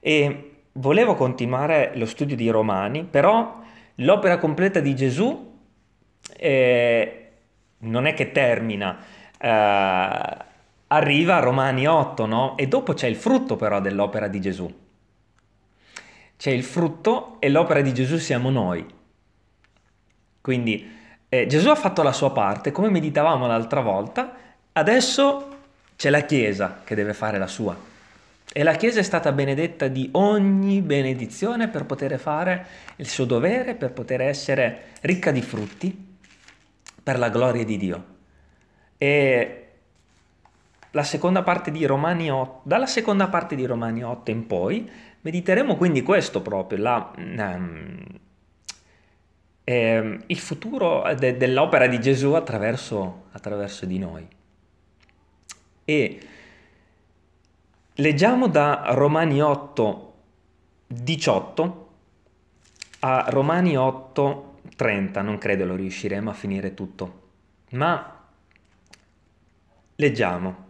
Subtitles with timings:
[0.00, 3.60] E volevo continuare lo studio di Romani, però
[3.96, 5.58] l'opera completa di Gesù
[6.36, 7.30] eh,
[7.78, 8.98] non è che termina,
[9.38, 10.36] eh,
[10.86, 12.56] arriva a Romani 8, no?
[12.56, 14.72] E dopo c'è il frutto però dell'opera di Gesù.
[16.36, 18.86] C'è il frutto e l'opera di Gesù siamo noi.
[20.40, 20.98] Quindi
[21.28, 24.34] eh, Gesù ha fatto la sua parte, come meditavamo l'altra volta,
[24.72, 25.48] adesso
[25.96, 27.89] c'è la Chiesa che deve fare la sua.
[28.52, 33.76] E la Chiesa è stata benedetta di ogni benedizione per poter fare il suo dovere,
[33.76, 36.16] per poter essere ricca di frutti
[37.00, 38.04] per la gloria di Dio.
[38.98, 39.68] E
[40.90, 44.90] la seconda parte di Romani 8, dalla seconda parte di Romani 8 in poi,
[45.20, 48.04] mediteremo quindi questo proprio, la, um,
[49.62, 54.26] eh, il futuro de, dell'opera di Gesù attraverso, attraverso di noi.
[55.84, 56.20] E
[57.94, 60.14] leggiamo da Romani 8,
[60.86, 61.88] 18
[63.00, 67.20] a Romani 8, 30, non credo lo riusciremo a finire tutto,
[67.70, 68.22] ma
[69.96, 70.68] leggiamo.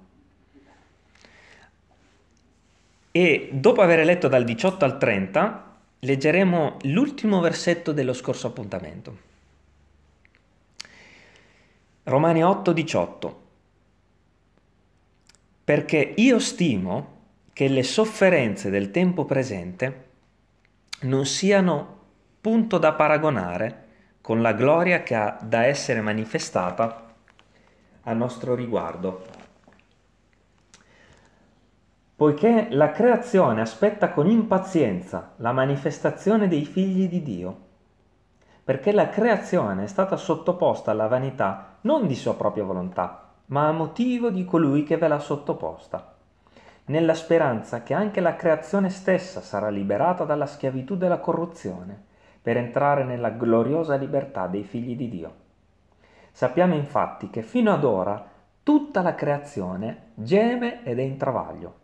[3.13, 9.29] E dopo aver letto dal 18 al 30, leggeremo l'ultimo versetto dello scorso appuntamento.
[12.05, 13.49] Romani 8, 18
[15.71, 17.19] perché io stimo
[17.53, 20.09] che le sofferenze del tempo presente
[21.03, 21.99] non siano
[22.41, 23.85] punto da paragonare
[24.21, 27.15] con la gloria che ha da essere manifestata
[28.03, 29.23] a nostro riguardo.
[32.17, 37.61] Poiché la creazione aspetta con impazienza la manifestazione dei figli di Dio,
[38.65, 43.73] perché la creazione è stata sottoposta alla vanità non di sua propria volontà, ma a
[43.73, 46.15] motivo di colui che ve l'ha sottoposta,
[46.87, 52.09] nella speranza che anche la creazione stessa sarà liberata dalla schiavitù della corruzione,
[52.43, 55.35] per entrare nella gloriosa libertà dei figli di Dio.
[56.33, 58.25] Sappiamo infatti che fino ad ora
[58.63, 61.75] tutta la creazione geme ed è in travaglio.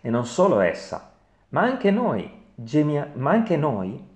[0.00, 1.12] E non solo essa,
[1.48, 4.12] ma anche noi, gemia, ma anche noi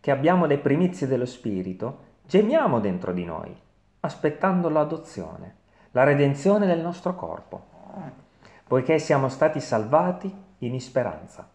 [0.00, 3.68] che abbiamo le primizie dello Spirito, gemiamo dentro di noi
[4.00, 5.56] aspettando l'adozione,
[5.92, 7.64] la redenzione del nostro corpo,
[8.66, 11.48] poiché siamo stati salvati in speranza.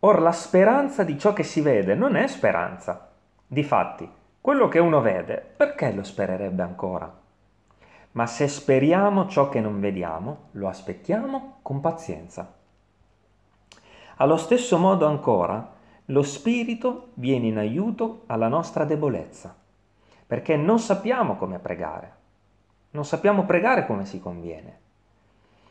[0.00, 3.10] Or la speranza di ciò che si vede non è speranza.
[3.46, 4.10] Difatti,
[4.40, 7.12] quello che uno vede, perché lo spererebbe ancora?
[8.12, 12.54] Ma se speriamo ciò che non vediamo, lo aspettiamo con pazienza.
[14.16, 19.54] Allo stesso modo ancora, lo Spirito viene in aiuto alla nostra debolezza
[20.30, 22.12] perché non sappiamo come pregare,
[22.90, 24.78] non sappiamo pregare come si conviene,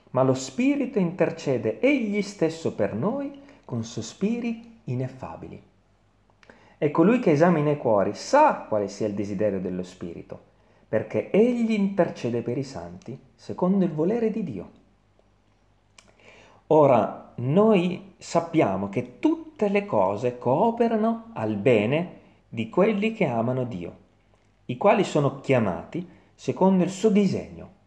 [0.09, 5.63] ma lo Spirito intercede egli stesso per noi con sospiri ineffabili.
[6.77, 10.37] E colui che esamina i cuori sa quale sia il desiderio dello Spirito,
[10.89, 14.71] perché egli intercede per i santi secondo il volere di Dio.
[16.67, 22.17] Ora, noi sappiamo che tutte le cose cooperano al bene
[22.49, 24.07] di quelli che amano Dio
[24.69, 27.77] i quali sono chiamati secondo il suo disegno.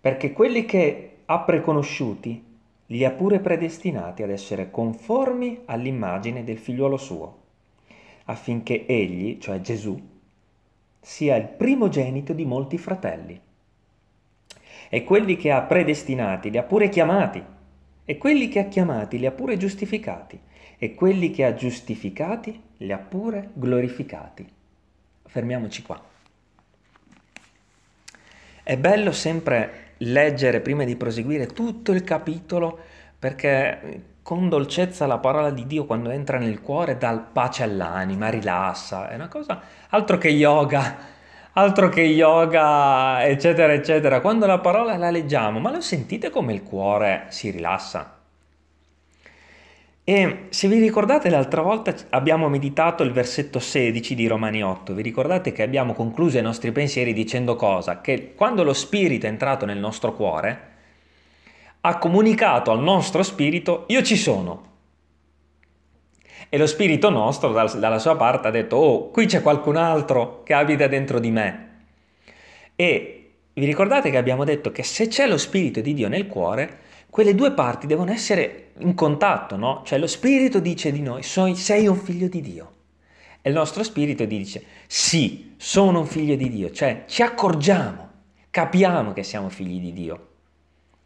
[0.00, 2.42] Perché quelli che ha preconosciuti
[2.86, 7.40] li ha pure predestinati ad essere conformi all'immagine del figliuolo suo,
[8.24, 10.00] affinché egli, cioè Gesù,
[11.00, 13.38] sia il primogenito di molti fratelli.
[14.88, 17.42] E quelli che ha predestinati li ha pure chiamati,
[18.04, 20.40] e quelli che ha chiamati li ha pure giustificati,
[20.78, 24.60] e quelli che ha giustificati li ha pure glorificati
[25.32, 25.98] fermiamoci qua.
[28.62, 32.78] È bello sempre leggere prima di proseguire tutto il capitolo
[33.18, 39.08] perché con dolcezza la parola di Dio quando entra nel cuore dà pace all'anima, rilassa,
[39.08, 40.96] è una cosa altro che yoga,
[41.54, 44.20] altro che yoga, eccetera, eccetera.
[44.20, 48.21] Quando la parola la leggiamo, ma lo sentite come il cuore si rilassa?
[50.04, 55.02] E se vi ricordate l'altra volta abbiamo meditato il versetto 16 di Romani 8, vi
[55.02, 58.00] ricordate che abbiamo concluso i nostri pensieri dicendo cosa?
[58.00, 60.70] Che quando lo Spirito è entrato nel nostro cuore,
[61.82, 64.70] ha comunicato al nostro spirito io ci sono.
[66.48, 70.52] E lo spirito nostro dalla sua parte ha detto oh qui c'è qualcun altro che
[70.52, 71.68] abita dentro di me.
[72.76, 76.78] E vi ricordate che abbiamo detto che se c'è lo spirito di Dio nel cuore,
[77.12, 79.82] quelle due parti devono essere in contatto, no?
[79.84, 82.72] Cioè lo spirito dice di noi, sei un figlio di Dio.
[83.42, 86.70] E il nostro spirito dice, sì, sono un figlio di Dio.
[86.70, 88.08] Cioè ci accorgiamo,
[88.48, 90.28] capiamo che siamo figli di Dio.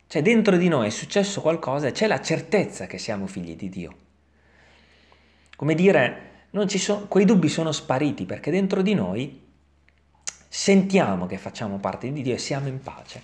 [0.06, 3.69] Cioè dentro di noi è successo qualcosa e c'è la certezza che siamo figli di
[3.69, 3.94] Dio.
[5.56, 9.43] Come dire, sono, quei dubbi sono spariti perché dentro di noi
[10.47, 13.23] sentiamo che facciamo parte di Dio e siamo in pace.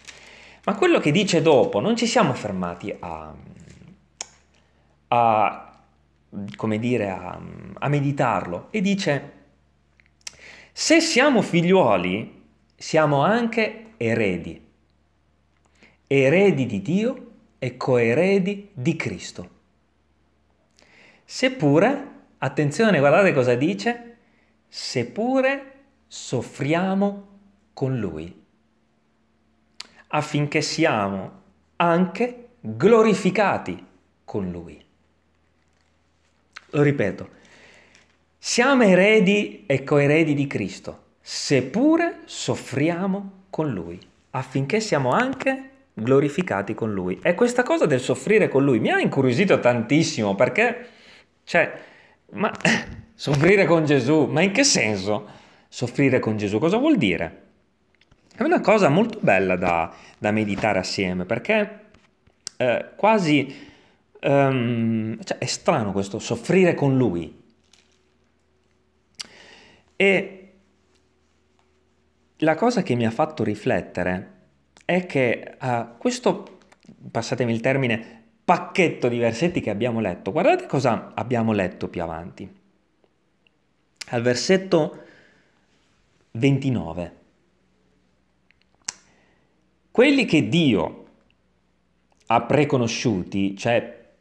[0.65, 3.35] Ma quello che dice dopo, non ci siamo fermati a,
[5.09, 5.81] a
[6.57, 7.41] come dire, a,
[7.75, 8.69] a meditarlo.
[8.71, 9.33] E dice,
[10.73, 12.43] se siamo figliuoli,
[12.77, 14.61] siamo anche eredi.
[16.07, 19.51] Eredi di Dio e coeredi di Cristo.
[21.25, 24.17] Seppure, attenzione, guardate cosa dice,
[24.69, 25.73] seppure
[26.07, 27.29] soffriamo
[27.73, 28.42] con Lui,
[30.15, 31.41] affinché siamo
[31.77, 33.85] anche glorificati
[34.25, 34.81] con Lui.
[36.71, 37.29] Lo ripeto,
[38.39, 43.99] siamo eredi e coeredi di Cristo, seppure soffriamo con Lui,
[44.31, 47.19] affinché siamo anche glorificati con lui.
[47.23, 50.89] E questa cosa del soffrire con lui mi ha incuriosito tantissimo perché,
[51.45, 51.71] cioè,
[52.31, 52.51] ma
[53.15, 55.29] soffrire con Gesù, ma in che senso
[55.69, 56.59] soffrire con Gesù?
[56.59, 57.42] Cosa vuol dire?
[58.35, 61.81] È una cosa molto bella da, da meditare assieme perché
[62.57, 63.71] eh, quasi
[64.23, 67.41] um, cioè, è strano questo soffrire con lui.
[69.97, 70.53] E
[72.39, 74.31] la cosa che mi ha fatto riflettere
[74.85, 76.59] è che uh, questo,
[77.11, 82.61] passatemi il termine, pacchetto di versetti che abbiamo letto, guardate cosa abbiamo letto più avanti.
[84.09, 85.05] Al versetto
[86.33, 87.21] 29.
[89.93, 91.05] Quelli che Dio
[92.29, 94.15] ha preconosciuti, cioè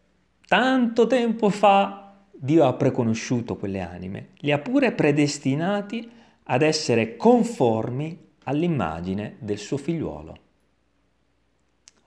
[0.45, 6.11] tanto tempo fa Dio ha preconosciuto quelle anime, li ha pure predestinati
[6.43, 10.37] ad essere conformi all'immagine del suo figliuolo.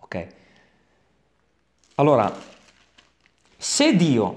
[0.00, 0.26] Ok?
[1.94, 2.36] Allora,
[3.56, 4.36] se Dio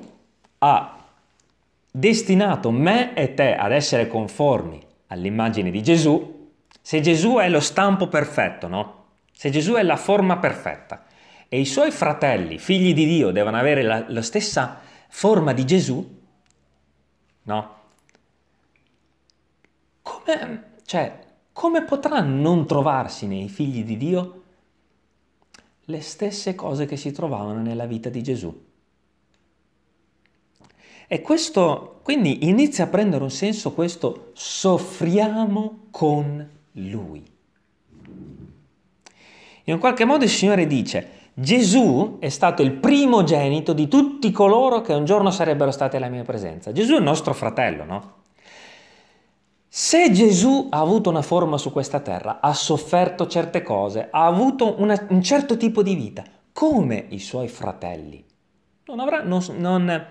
[0.60, 1.06] ha
[1.92, 8.08] destinato me e te ad essere conformi all'immagine di Gesù, se Gesù è lo stampo
[8.08, 8.96] perfetto, no?
[9.38, 11.06] Se Gesù è la forma perfetta
[11.48, 14.80] e i suoi fratelli, figli di Dio, devono avere la, la stessa
[15.10, 16.20] forma di Gesù,
[17.44, 17.76] no?
[20.02, 21.20] Come, cioè,
[21.54, 24.44] come potranno non trovarsi nei figli di Dio
[25.82, 28.66] le stesse cose che si trovavano nella vita di Gesù.
[31.08, 37.36] E questo quindi inizia a prendere un senso questo soffriamo con Lui.
[39.70, 44.94] In qualche modo il Signore dice Gesù è stato il primogenito di tutti coloro che
[44.94, 46.72] un giorno sarebbero stati alla mia presenza.
[46.72, 48.14] Gesù è il nostro fratello, no?
[49.68, 54.82] Se Gesù ha avuto una forma su questa terra, ha sofferto certe cose, ha avuto
[54.82, 58.24] una, un certo tipo di vita, come i suoi fratelli,
[58.86, 60.08] non, avrà, non, non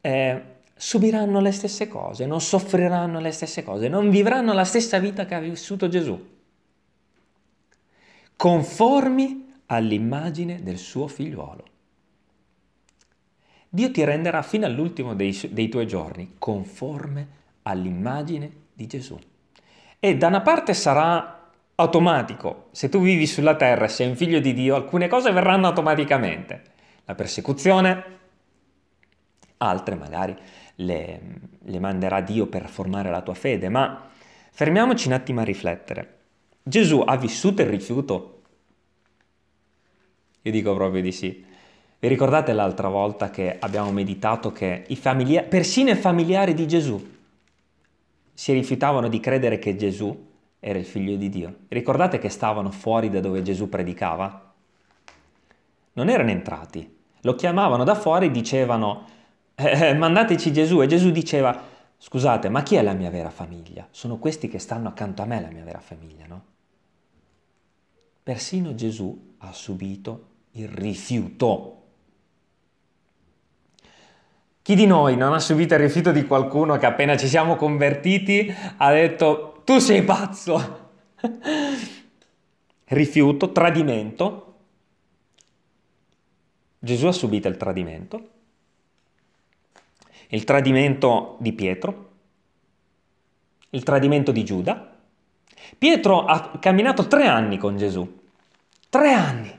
[0.00, 0.42] eh,
[0.74, 5.34] subiranno le stesse cose, non soffriranno le stesse cose, non vivranno la stessa vita che
[5.36, 6.37] ha vissuto Gesù,
[8.38, 11.64] conformi all'immagine del suo figliuolo.
[13.68, 17.28] Dio ti renderà fino all'ultimo dei, dei tuoi giorni conforme
[17.62, 19.18] all'immagine di Gesù.
[19.98, 24.38] E da una parte sarà automatico, se tu vivi sulla terra e sei un figlio
[24.38, 26.62] di Dio, alcune cose verranno automaticamente.
[27.06, 28.04] La persecuzione,
[29.56, 30.36] altre magari
[30.76, 31.20] le,
[31.58, 34.08] le manderà Dio per formare la tua fede, ma
[34.52, 36.17] fermiamoci un attimo a riflettere.
[36.68, 38.42] Gesù ha vissuto il rifiuto?
[40.42, 41.42] Io dico proprio di sì.
[41.98, 47.16] Vi ricordate l'altra volta che abbiamo meditato che i familiari, persino i familiari di Gesù
[48.34, 50.26] si rifiutavano di credere che Gesù
[50.60, 51.54] era il figlio di Dio.
[51.68, 54.52] Ricordate che stavano fuori da dove Gesù predicava?
[55.94, 59.06] Non erano entrati, lo chiamavano da fuori e dicevano
[59.54, 61.58] eh, eh, mandateci Gesù e Gesù diceva
[61.96, 63.88] scusate ma chi è la mia vera famiglia?
[63.90, 66.56] Sono questi che stanno accanto a me la mia vera famiglia, no?
[68.28, 71.76] Persino Gesù ha subito il rifiuto
[74.60, 78.54] chi di noi non ha subito il rifiuto di qualcuno che appena ci siamo convertiti
[78.76, 80.90] ha detto tu sei pazzo?
[82.84, 84.56] rifiuto, tradimento.
[86.80, 88.28] Gesù ha subito il tradimento.
[90.28, 92.10] Il tradimento di Pietro.
[93.70, 94.97] Il tradimento di Giuda.
[95.76, 98.20] Pietro ha camminato tre anni con Gesù.
[98.88, 99.56] Tre anni.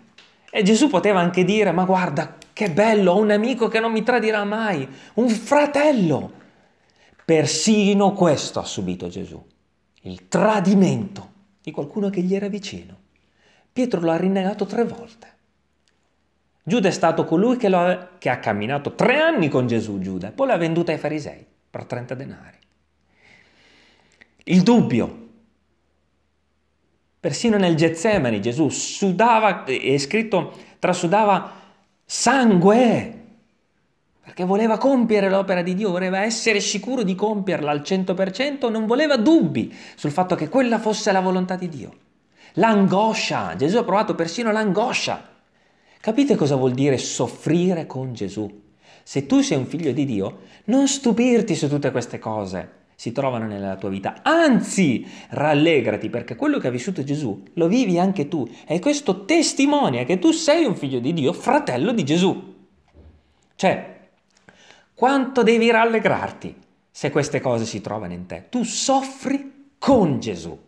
[0.50, 4.04] E Gesù poteva anche dire, ma guarda, che bello, ho un amico che non mi
[4.04, 6.34] tradirà mai, un fratello.
[7.24, 9.42] Persino questo ha subito Gesù,
[10.02, 12.98] il tradimento di qualcuno che gli era vicino.
[13.72, 15.28] Pietro lo ha rinnegato tre volte.
[16.64, 20.48] Giuda è stato colui che, ha, che ha camminato tre anni con Gesù, Giuda, poi
[20.48, 22.58] l'ha venduta ai farisei per 30 denari.
[24.44, 25.28] Il dubbio.
[27.20, 31.52] Persino nel Getsemani Gesù sudava, è scritto, trasudava
[32.06, 33.16] sangue
[34.24, 39.18] perché voleva compiere l'opera di Dio, voleva essere sicuro di compierla al 100%, non voleva
[39.18, 41.92] dubbi sul fatto che quella fosse la volontà di Dio.
[42.54, 45.28] L'angoscia, Gesù ha provato persino l'angoscia.
[46.00, 48.50] Capite cosa vuol dire soffrire con Gesù?
[49.04, 53.48] Se tu sei un figlio di Dio, non stupirti su tutte queste cose si trovano
[53.48, 58.46] nella tua vita, anzi rallegrati perché quello che ha vissuto Gesù lo vivi anche tu
[58.68, 62.56] e questo testimonia che tu sei un figlio di Dio, fratello di Gesù.
[63.56, 64.10] Cioè,
[64.94, 66.54] quanto devi rallegrarti
[66.92, 68.48] se queste cose si trovano in te?
[68.50, 70.60] Tu soffri con Gesù.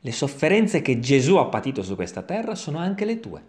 [0.00, 3.44] Le sofferenze che Gesù ha patito su questa terra sono anche le tue.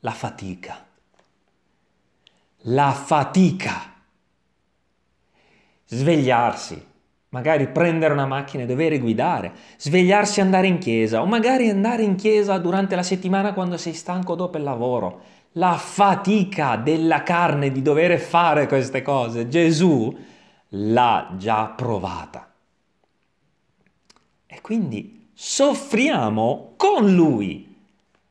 [0.00, 0.86] La fatica.
[2.60, 3.91] La fatica.
[5.94, 6.82] Svegliarsi,
[7.30, 12.02] magari prendere una macchina e dover guidare, svegliarsi e andare in chiesa o magari andare
[12.02, 17.70] in chiesa durante la settimana quando sei stanco dopo il lavoro la fatica della carne
[17.70, 20.16] di dover fare queste cose, Gesù
[20.68, 22.50] l'ha già provata.
[24.46, 27.70] E quindi soffriamo con lui.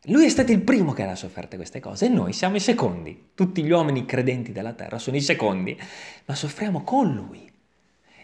[0.06, 3.30] Lui è stato il primo che ha sofferto queste cose e noi siamo i secondi.
[3.36, 5.78] Tutti gli uomini credenti della terra sono i secondi,
[6.26, 7.51] ma soffriamo con lui.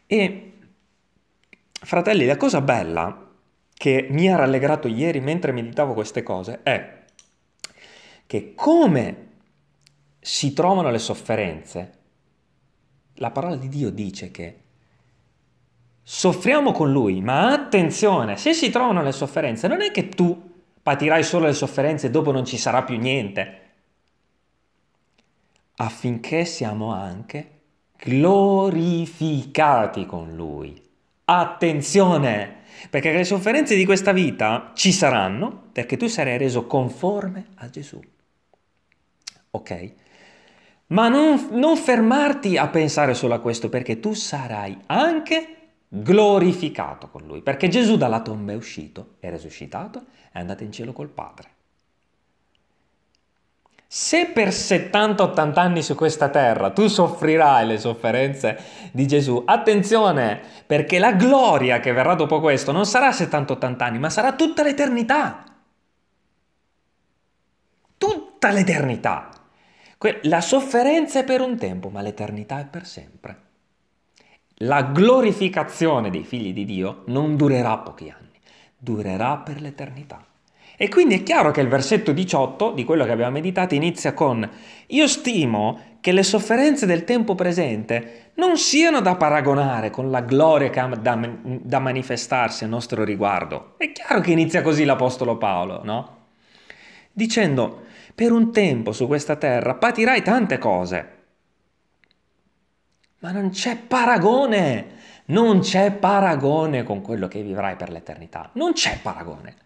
[0.08, 0.54] E
[1.70, 3.26] fratelli, la cosa bella
[3.74, 7.04] che mi ha rallegrato ieri mentre meditavo queste cose è
[8.26, 9.26] che come
[10.20, 11.94] si trovano le sofferenze,
[13.16, 14.62] la parola di Dio dice che
[16.02, 21.24] soffriamo con Lui, ma attenzione, se si trovano le sofferenze, non è che tu patirai
[21.24, 23.62] solo le sofferenze e dopo non ci sarà più niente,
[25.76, 27.57] affinché siamo anche
[27.98, 30.80] glorificati con Lui.
[31.26, 32.56] Attenzione!
[32.90, 38.00] Perché le sofferenze di questa vita ci saranno perché tu sarai reso conforme a Gesù
[39.58, 39.94] ok?
[40.88, 45.56] Ma non, non fermarti a pensare solo a questo perché tu sarai anche
[45.90, 50.94] glorificato con lui, perché Gesù dalla tomba è uscito, è risuscitato, è andato in cielo
[50.94, 51.56] col Padre.
[53.90, 58.60] Se per 70-80 anni su questa terra tu soffrirai le sofferenze
[58.92, 64.10] di Gesù, attenzione, perché la gloria che verrà dopo questo non sarà 70-80 anni, ma
[64.10, 65.44] sarà tutta l'eternità.
[67.98, 69.30] Tutta l'eternità.
[70.24, 73.42] La sofferenza è per un tempo, ma l'eternità è per sempre.
[74.62, 78.40] La glorificazione dei figli di Dio non durerà pochi anni,
[78.78, 80.26] durerà per l'eternità.
[80.80, 84.48] E quindi è chiaro che il versetto 18 di quello che abbiamo meditato inizia con
[84.88, 90.70] Io stimo che le sofferenze del tempo presente non siano da paragonare con la gloria
[90.70, 93.74] che da, da manifestarsi a nostro riguardo.
[93.78, 96.18] È chiaro che inizia così l'Apostolo Paolo, no?
[97.12, 101.16] Dicendo per un tempo su questa terra patirai tante cose.
[103.20, 104.86] Ma non c'è paragone,
[105.26, 108.52] non c'è paragone con quello che vivrai per l'eternità.
[108.54, 109.66] Non c'è paragone.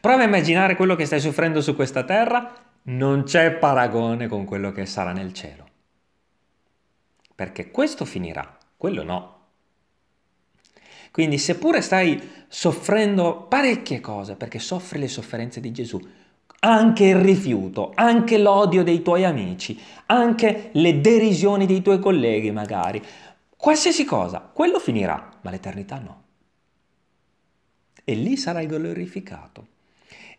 [0.00, 2.52] Prova a immaginare quello che stai soffrendo su questa terra,
[2.84, 5.66] non c'è paragone con quello che sarà nel cielo.
[7.34, 9.40] Perché questo finirà, quello no.
[11.10, 16.00] Quindi seppure stai soffrendo parecchie cose, perché soffri le sofferenze di Gesù,
[16.60, 23.02] anche il rifiuto, anche l'odio dei tuoi amici, anche le derisioni dei tuoi colleghi magari,
[23.56, 26.22] qualsiasi cosa, quello finirà, ma l'eternità no.
[28.04, 29.66] E lì sarai glorificato.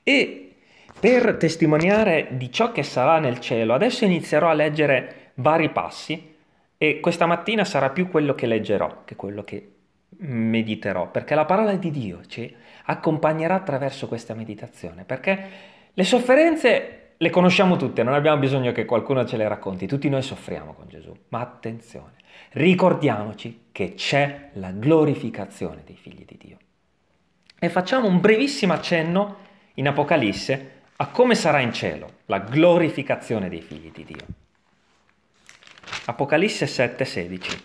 [0.04, 0.56] E
[1.00, 6.36] per testimoniare di ciò che sarà nel cielo, adesso inizierò a leggere vari passi
[6.78, 9.72] e questa mattina sarà più quello che leggerò che quello che
[10.18, 12.54] mediterò, perché la parola di Dio ci
[12.86, 15.48] accompagnerà attraverso questa meditazione, perché
[15.94, 20.22] le sofferenze le conosciamo tutte, non abbiamo bisogno che qualcuno ce le racconti, tutti noi
[20.22, 22.16] soffriamo con Gesù, ma attenzione,
[22.52, 26.58] ricordiamoci che c'è la glorificazione dei figli di Dio.
[27.58, 29.38] E facciamo un brevissimo accenno
[29.75, 34.25] in Apocalisse a come sarà in cielo la glorificazione dei figli di Dio.
[36.06, 37.62] Apocalisse 7:16.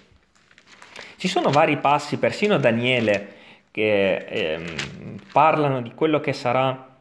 [1.17, 3.35] Ci sono vari passi, persino Daniele,
[3.71, 4.77] che eh,
[5.33, 6.97] parlano di quello che sarà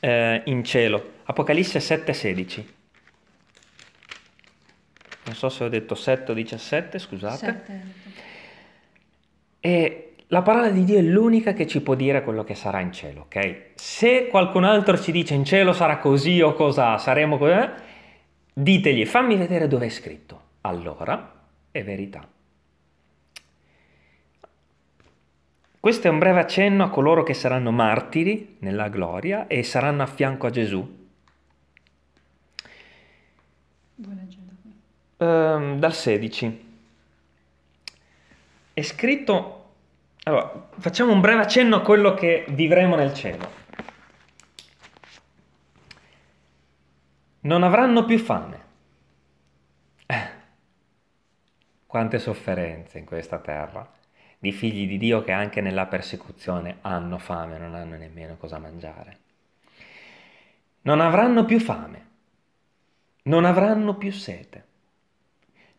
[0.00, 1.14] eh, in cielo.
[1.24, 2.64] Apocalisse 7:16.
[5.24, 7.36] Non so se ho detto 7 o 17, scusate.
[7.36, 7.82] 7.
[9.60, 12.92] E la parola di Dio è l'unica che ci può dire quello che sarà in
[12.92, 13.70] cielo, ok?
[13.76, 17.70] Se qualcun altro ci dice in cielo sarà così o cosa, saremo così, eh,
[18.52, 20.40] ditegli fammi vedere dove è scritto.
[20.62, 21.32] Allora
[21.70, 22.28] è verità.
[25.80, 30.06] Questo è un breve accenno a coloro che saranno martiri nella gloria e saranno a
[30.06, 30.96] fianco a Gesù.
[35.16, 36.66] Uh, dal 16.
[38.74, 39.57] È scritto
[40.28, 43.50] allora, facciamo un breve accenno a quello che vivremo nel cielo.
[47.40, 48.60] Non avranno più fame.
[50.04, 50.28] Eh,
[51.86, 53.90] quante sofferenze in questa terra
[54.38, 59.18] di figli di Dio che anche nella persecuzione hanno fame, non hanno nemmeno cosa mangiare.
[60.82, 62.06] Non avranno più fame,
[63.22, 64.66] non avranno più sete,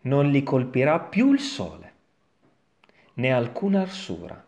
[0.01, 1.88] non li colpirà più il sole
[3.19, 4.41] né alcuna arsura,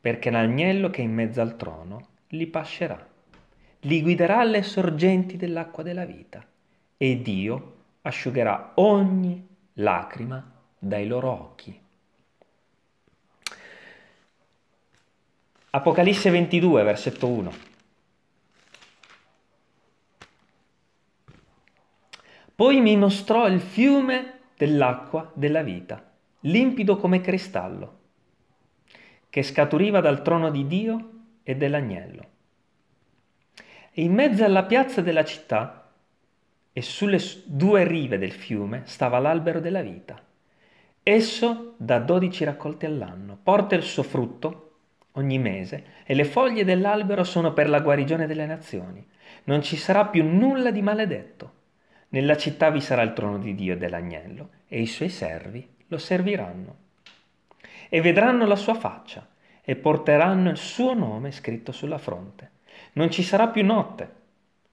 [0.00, 3.08] perché l'agnello che è in mezzo al trono li pascerà,
[3.80, 6.44] li guiderà alle sorgenti dell'acqua della vita,
[6.96, 10.44] e Dio asciugherà ogni lacrima
[10.76, 11.80] dai loro occhi.
[15.70, 17.52] Apocalisse 22, versetto 1.
[22.56, 26.12] Poi mi mostrò il fiume dell'acqua della vita
[26.46, 28.00] limpido come cristallo,
[29.30, 31.10] che scaturiva dal trono di Dio
[31.42, 32.32] e dell'agnello.
[33.92, 35.90] E in mezzo alla piazza della città
[36.72, 40.20] e sulle due rive del fiume stava l'albero della vita.
[41.02, 44.60] Esso dà dodici raccolti all'anno, porta il suo frutto
[45.12, 49.06] ogni mese e le foglie dell'albero sono per la guarigione delle nazioni.
[49.44, 51.52] Non ci sarà più nulla di maledetto.
[52.08, 55.98] Nella città vi sarà il trono di Dio e dell'agnello e i suoi servi lo
[55.98, 56.76] serviranno
[57.88, 59.26] e vedranno la sua faccia
[59.62, 62.50] e porteranno il suo nome scritto sulla fronte.
[62.92, 64.14] Non ci sarà più notte,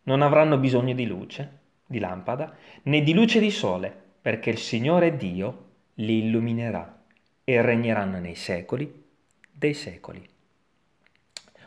[0.03, 5.16] non avranno bisogno di luce, di lampada, né di luce di sole, perché il Signore
[5.16, 7.03] Dio li illuminerà
[7.44, 9.03] e regneranno nei secoli
[9.51, 10.27] dei secoli.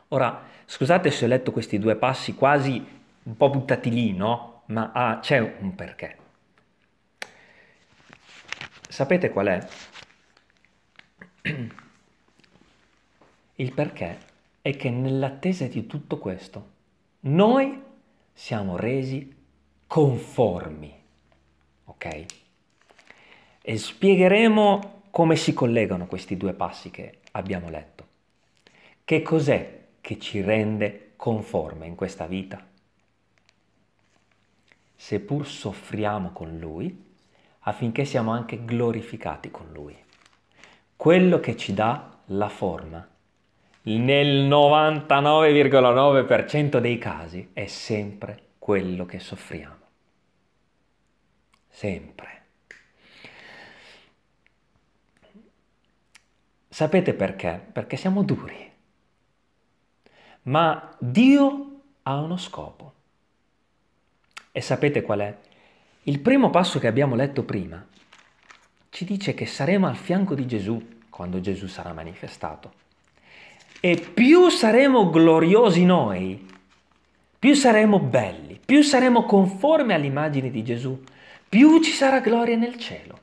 [0.09, 2.85] Ora, scusate se ho letto questi due passi quasi
[3.23, 4.63] un po' buttati lì, no?
[4.67, 6.24] Ma ah, c'è un perché.
[8.95, 9.69] Sapete qual è?
[13.57, 14.19] Il perché
[14.63, 16.71] è che nell'attesa di tutto questo
[17.23, 17.83] noi
[18.33, 19.35] siamo resi
[19.89, 20.95] conformi,
[21.87, 22.25] ok?
[23.63, 28.07] E spiegheremo come si collegano questi due passi che abbiamo letto.
[29.05, 32.65] Che cos'è che ci rende conforme in questa vita?
[34.95, 37.14] Seppur soffriamo con Lui,
[37.65, 39.97] affinché siamo anche glorificati con Lui.
[40.97, 43.05] Quello che ci dà la forma,
[43.83, 49.83] nel 99,9% dei casi, è sempre quello che soffriamo.
[51.69, 52.43] Sempre.
[56.69, 57.61] Sapete perché?
[57.73, 58.71] Perché siamo duri.
[60.43, 62.93] Ma Dio ha uno scopo.
[64.53, 65.37] E sapete qual è?
[66.07, 67.83] Il primo passo che abbiamo letto prima
[68.91, 72.75] ci dice che saremo al fianco di Gesù quando Gesù sarà manifestato.
[73.81, 76.47] E più saremo gloriosi noi,
[77.39, 81.03] più saremo belli, più saremo conformi all'immagine di Gesù,
[81.49, 83.21] più ci sarà gloria nel cielo,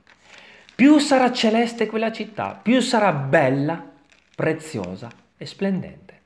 [0.74, 3.92] più sarà celeste quella città, più sarà bella,
[4.36, 6.20] preziosa e splendente.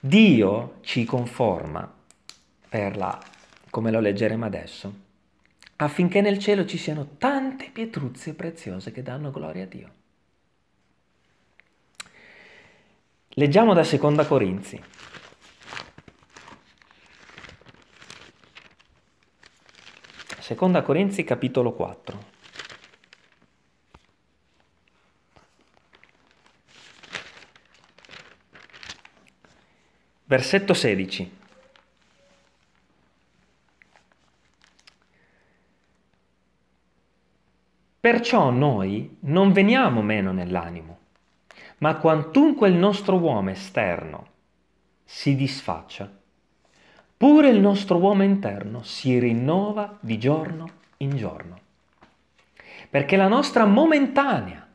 [0.00, 1.88] Dio ci conforma
[2.68, 3.16] per la,
[3.70, 5.02] come lo leggeremo adesso,
[5.84, 9.92] affinché nel cielo ci siano tante pietruzze preziose che danno gloria a Dio.
[13.28, 14.82] Leggiamo da Seconda Corinzi.
[20.38, 22.32] Seconda Corinzi capitolo 4.
[30.24, 31.42] Versetto 16.
[38.04, 40.98] Perciò noi non veniamo meno nell'animo,
[41.78, 44.26] ma quantunque il nostro uomo esterno
[45.02, 46.12] si disfaccia,
[47.16, 51.58] pure il nostro uomo interno si rinnova di giorno in giorno.
[52.90, 54.68] Perché la nostra momentanea,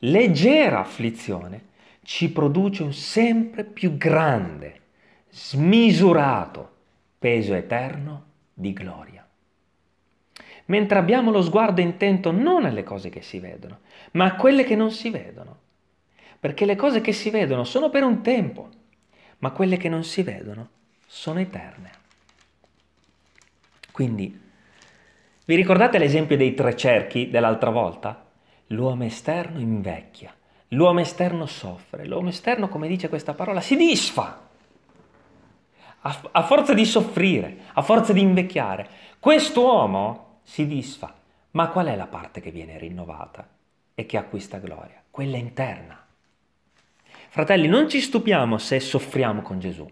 [0.00, 1.68] leggera afflizione
[2.02, 4.80] ci produce un sempre più grande,
[5.30, 6.72] smisurato
[7.18, 9.25] peso eterno di gloria
[10.66, 13.80] mentre abbiamo lo sguardo intento non alle cose che si vedono,
[14.12, 15.64] ma a quelle che non si vedono.
[16.38, 18.68] perché le cose che si vedono sono per un tempo,
[19.38, 20.68] ma quelle che non si vedono
[21.04, 21.90] sono eterne.
[23.90, 24.40] Quindi,
[25.44, 28.24] vi ricordate l'esempio dei tre cerchi dell'altra volta?
[28.68, 30.32] L'uomo esterno invecchia,
[30.68, 34.44] l'uomo esterno soffre, l'uomo esterno, come dice questa parola, si disfa.
[36.02, 41.12] A, forza di soffrire, a forza di invecchiare, quest'uomo si disfa.
[41.50, 43.48] Ma qual è la parte che viene rinnovata
[43.94, 45.02] e che acquista gloria?
[45.10, 46.06] Quella interna.
[47.28, 49.86] Fratelli, non ci stupiamo se soffriamo con Gesù.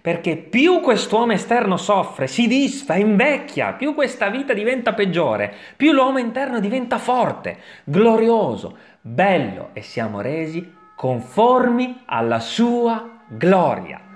[0.00, 6.18] Perché più quest'uomo esterno soffre, si disfa, invecchia, più questa vita diventa peggiore, più l'uomo
[6.18, 14.11] interno diventa forte, glorioso, bello e siamo resi conformi alla sua gloria.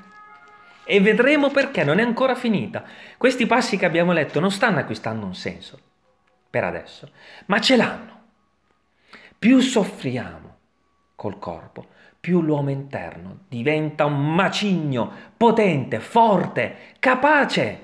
[0.89, 2.85] E vedremo perché non è ancora finita.
[3.17, 5.79] Questi passi che abbiamo letto non stanno acquistando un senso
[6.49, 7.11] per adesso,
[7.47, 8.15] ma ce l'hanno.
[9.39, 10.57] Più soffriamo
[11.17, 11.87] col corpo,
[12.21, 17.81] più l'uomo interno diventa un macigno potente, forte, capace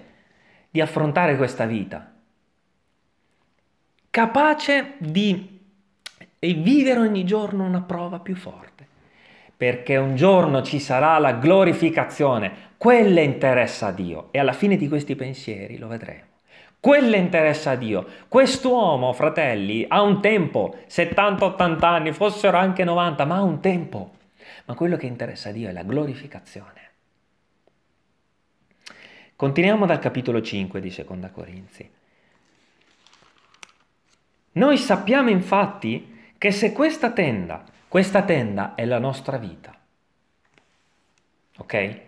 [0.71, 2.15] di affrontare questa vita,
[4.11, 5.61] capace di
[6.39, 8.72] vivere ogni giorno una prova più forte,
[9.63, 14.89] perché un giorno ci sarà la glorificazione, quella interessa a Dio e alla fine di
[14.89, 16.25] questi pensieri lo vedremo.
[16.81, 18.05] Quella interessa a Dio.
[18.27, 24.15] Quest'uomo, fratelli, ha un tempo, 70-80 anni, fossero anche 90, ma ha un tempo.
[24.65, 26.91] Ma quello che interessa a Dio è la glorificazione.
[29.37, 31.89] Continuiamo dal capitolo 5 di Seconda Corinzi.
[34.55, 39.77] Noi sappiamo infatti che se questa tenda, questa tenda è la nostra vita,
[41.59, 42.01] ok?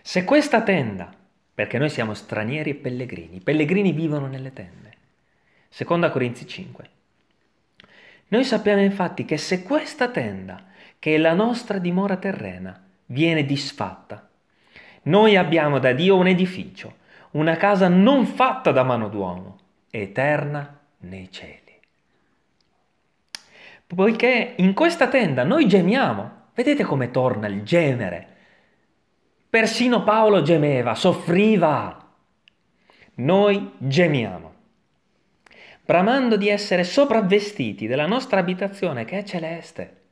[0.00, 1.12] Se questa tenda
[1.52, 3.36] perché noi siamo stranieri e pellegrini.
[3.36, 4.92] I pellegrini vivono nelle tende.
[5.68, 6.90] Seconda Corinzi 5.
[8.28, 10.64] Noi sappiamo infatti che se questa tenda,
[10.98, 14.26] che è la nostra dimora terrena, viene disfatta,
[15.02, 16.96] noi abbiamo da Dio un edificio,
[17.32, 19.58] una casa non fatta da mano d'uomo,
[19.90, 21.65] eterna nei cieli.
[23.86, 28.34] Poiché in questa tenda noi gemiamo, vedete come torna il gemere
[29.56, 32.12] Persino Paolo gemeva, soffriva.
[33.14, 34.52] Noi gemiamo,
[35.82, 40.02] bramando di essere sopravvestiti della nostra abitazione che è celeste.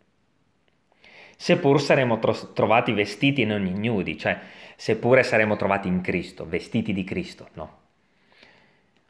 [1.37, 4.39] Seppur saremo tro- trovati vestiti non ignudi, cioè
[4.77, 7.81] seppure saremo trovati in Cristo, vestiti di Cristo, no.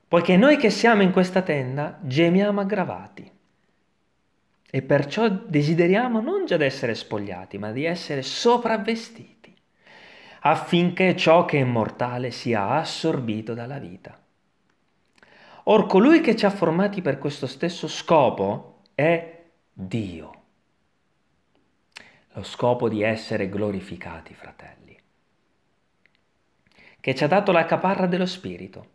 [0.09, 3.31] Poiché noi che siamo in questa tenda gemiamo aggravati
[4.75, 9.55] e perciò desideriamo non già di essere spogliati, ma di essere sopravvestiti
[10.41, 14.21] affinché ciò che è mortale sia assorbito dalla vita.
[15.67, 20.43] Or colui che ci ha formati per questo stesso scopo è Dio.
[22.33, 24.99] Lo scopo di essere glorificati, fratelli,
[26.99, 28.94] che ci ha dato la caparra dello Spirito.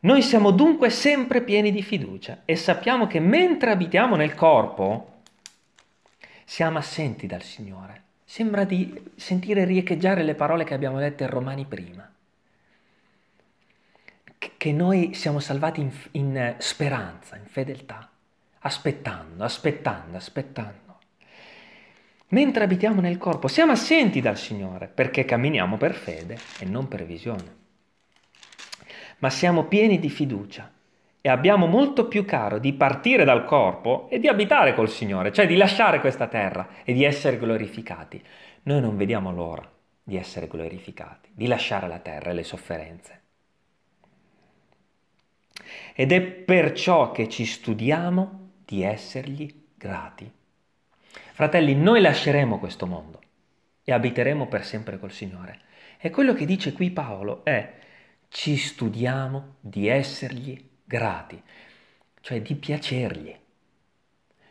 [0.00, 5.22] Noi siamo dunque sempre pieni di fiducia e sappiamo che mentre abitiamo nel corpo,
[6.44, 11.64] siamo assenti dal Signore Sembra di sentire riecheggiare le parole che abbiamo letto in Romani
[11.64, 12.08] prima.
[14.56, 18.08] Che noi siamo salvati in, in speranza, in fedeltà,
[18.60, 20.98] aspettando, aspettando, aspettando.
[22.28, 27.04] Mentre abitiamo nel corpo, siamo assenti dal Signore perché camminiamo per fede e non per
[27.04, 27.59] visione.
[29.20, 30.70] Ma siamo pieni di fiducia
[31.22, 35.46] e abbiamo molto più caro di partire dal corpo e di abitare col Signore, cioè
[35.46, 38.22] di lasciare questa terra e di essere glorificati.
[38.62, 39.68] Noi non vediamo l'ora
[40.02, 43.20] di essere glorificati, di lasciare la terra e le sofferenze.
[45.94, 50.30] Ed è perciò che ci studiamo di essergli grati.
[51.32, 53.20] Fratelli, noi lasceremo questo mondo
[53.84, 55.60] e abiteremo per sempre col Signore.
[55.98, 57.78] E quello che dice qui Paolo è
[58.30, 61.42] ci studiamo di essergli grati
[62.20, 63.34] cioè di piacergli.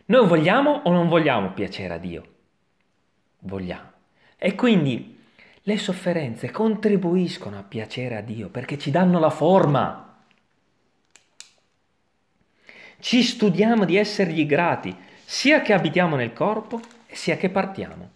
[0.05, 2.27] Noi vogliamo o non vogliamo piacere a Dio?
[3.39, 3.91] Vogliamo.
[4.37, 5.17] E quindi
[5.63, 10.05] le sofferenze contribuiscono a piacere a Dio perché ci danno la forma.
[12.99, 18.09] Ci studiamo di essergli grati, sia che abitiamo nel corpo, sia che partiamo.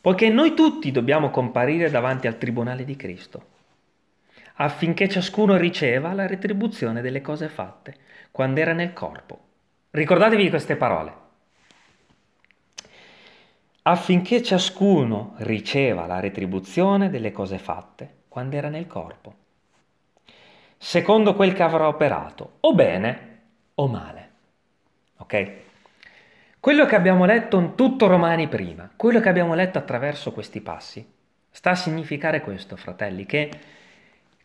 [0.00, 3.52] Poiché noi tutti dobbiamo comparire davanti al tribunale di Cristo
[4.54, 7.96] affinché ciascuno riceva la retribuzione delle cose fatte
[8.30, 9.38] quando era nel corpo.
[9.90, 11.22] Ricordatevi queste parole.
[13.82, 19.34] Affinché ciascuno riceva la retribuzione delle cose fatte quando era nel corpo,
[20.78, 23.40] secondo quel che avrà operato, o bene
[23.74, 24.30] o male.
[25.18, 25.52] Ok?
[26.58, 31.06] Quello che abbiamo letto in tutto Romani prima, quello che abbiamo letto attraverso questi passi,
[31.50, 33.50] sta a significare questo, fratelli, che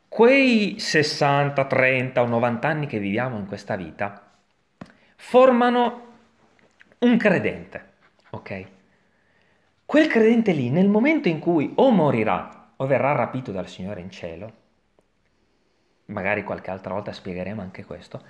[0.09, 4.31] quei 60, 30 o 90 anni che viviamo in questa vita
[5.15, 6.07] formano
[6.99, 7.93] un credente,
[8.31, 8.65] ok?
[9.85, 14.09] Quel credente lì, nel momento in cui o morirà o verrà rapito dal Signore in
[14.09, 14.53] cielo,
[16.05, 18.23] magari qualche altra volta spiegheremo anche questo,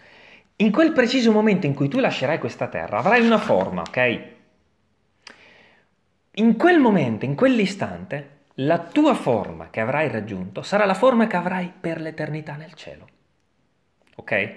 [0.58, 4.28] in quel preciso momento in cui tu lascerai questa terra avrai una forma, ok?
[6.34, 11.36] In quel momento, in quell'istante, la tua forma che avrai raggiunto sarà la forma che
[11.36, 13.08] avrai per l'eternità nel cielo.
[14.16, 14.54] Ok?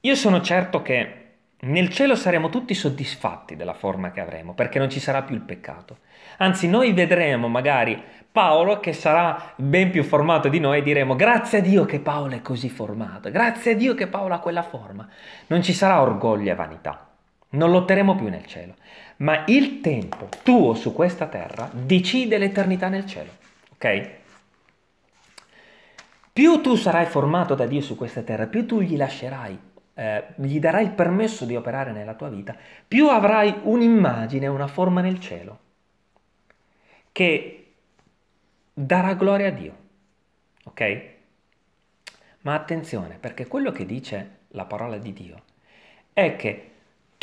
[0.00, 1.20] Io sono certo che
[1.60, 5.40] nel cielo saremo tutti soddisfatti della forma che avremo, perché non ci sarà più il
[5.40, 5.98] peccato.
[6.38, 11.58] Anzi, noi vedremo magari Paolo che sarà ben più formato di noi e diremo grazie
[11.58, 15.08] a Dio che Paolo è così formato, grazie a Dio che Paolo ha quella forma.
[15.46, 17.13] Non ci sarà orgoglio e vanità,
[17.54, 18.74] non lotteremo più nel cielo,
[19.18, 23.30] ma il tempo tuo su questa terra decide l'eternità nel cielo,
[23.72, 24.10] ok?
[26.32, 29.58] Più tu sarai formato da Dio su questa terra, più tu gli lascerai
[29.94, 35.00] eh, gli darai il permesso di operare nella tua vita, più avrai un'immagine, una forma
[35.00, 35.60] nel cielo
[37.12, 37.74] che
[38.72, 39.76] darà gloria a Dio.
[40.64, 41.12] Ok?
[42.40, 45.42] Ma attenzione, perché quello che dice la parola di Dio
[46.12, 46.73] è che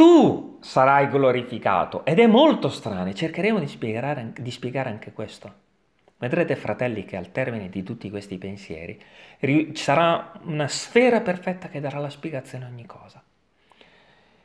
[0.01, 5.53] tu sarai glorificato ed è molto strano e cercheremo di spiegare, di spiegare anche questo.
[6.17, 8.99] Vedrete, fratelli, che al termine di tutti questi pensieri
[9.39, 13.21] ci sarà una sfera perfetta che darà la spiegazione a ogni cosa.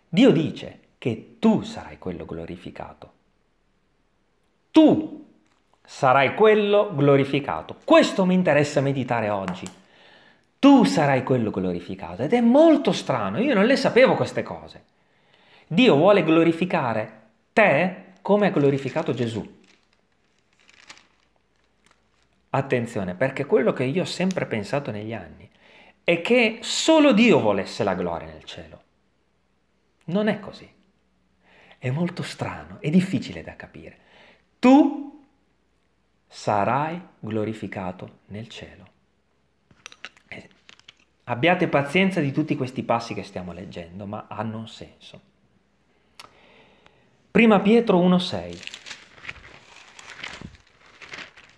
[0.06, 3.12] Dio dice che tu sarai quello glorificato.
[4.70, 5.26] Tu
[5.82, 7.76] sarai quello glorificato.
[7.82, 9.66] Questo mi interessa meditare oggi.
[10.58, 12.24] Tu sarai quello glorificato.
[12.24, 14.94] Ed è molto strano, io non le sapevo queste cose.
[15.66, 19.54] Dio vuole glorificare te come ha glorificato Gesù.
[22.50, 25.48] Attenzione, perché quello che io ho sempre pensato negli anni
[26.04, 28.82] è che solo Dio volesse la gloria nel cielo.
[30.04, 30.72] Non è così.
[31.78, 33.98] È molto strano, è difficile da capire.
[34.60, 35.24] Tu
[36.28, 38.86] sarai glorificato nel cielo.
[40.28, 40.48] Eh,
[41.24, 45.34] abbiate pazienza di tutti questi passi che stiamo leggendo, ma hanno un senso.
[47.36, 48.58] Prima Pietro 1,6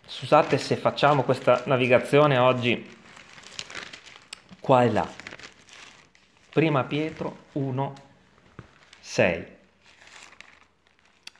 [0.06, 2.96] Scusate se facciamo questa navigazione oggi
[4.58, 5.08] qua e là.
[6.50, 7.94] Prima Pietro 1,
[8.98, 9.46] 6.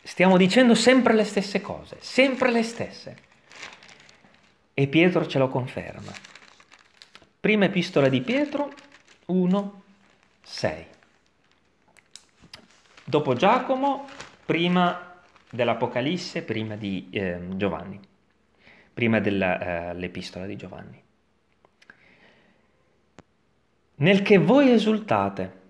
[0.03, 3.16] Stiamo dicendo sempre le stesse cose, sempre le stesse.
[4.72, 6.12] E Pietro ce lo conferma.
[7.40, 8.72] Prima epistola di Pietro
[9.27, 9.83] 1,
[10.42, 10.87] 6.
[13.03, 14.07] Dopo Giacomo,
[14.49, 18.01] prima dell'Apocalisse, prima di eh, Giovanni
[18.99, 21.03] prima dell'epistola eh, di Giovanni.
[23.95, 25.61] Nel che voi esultate,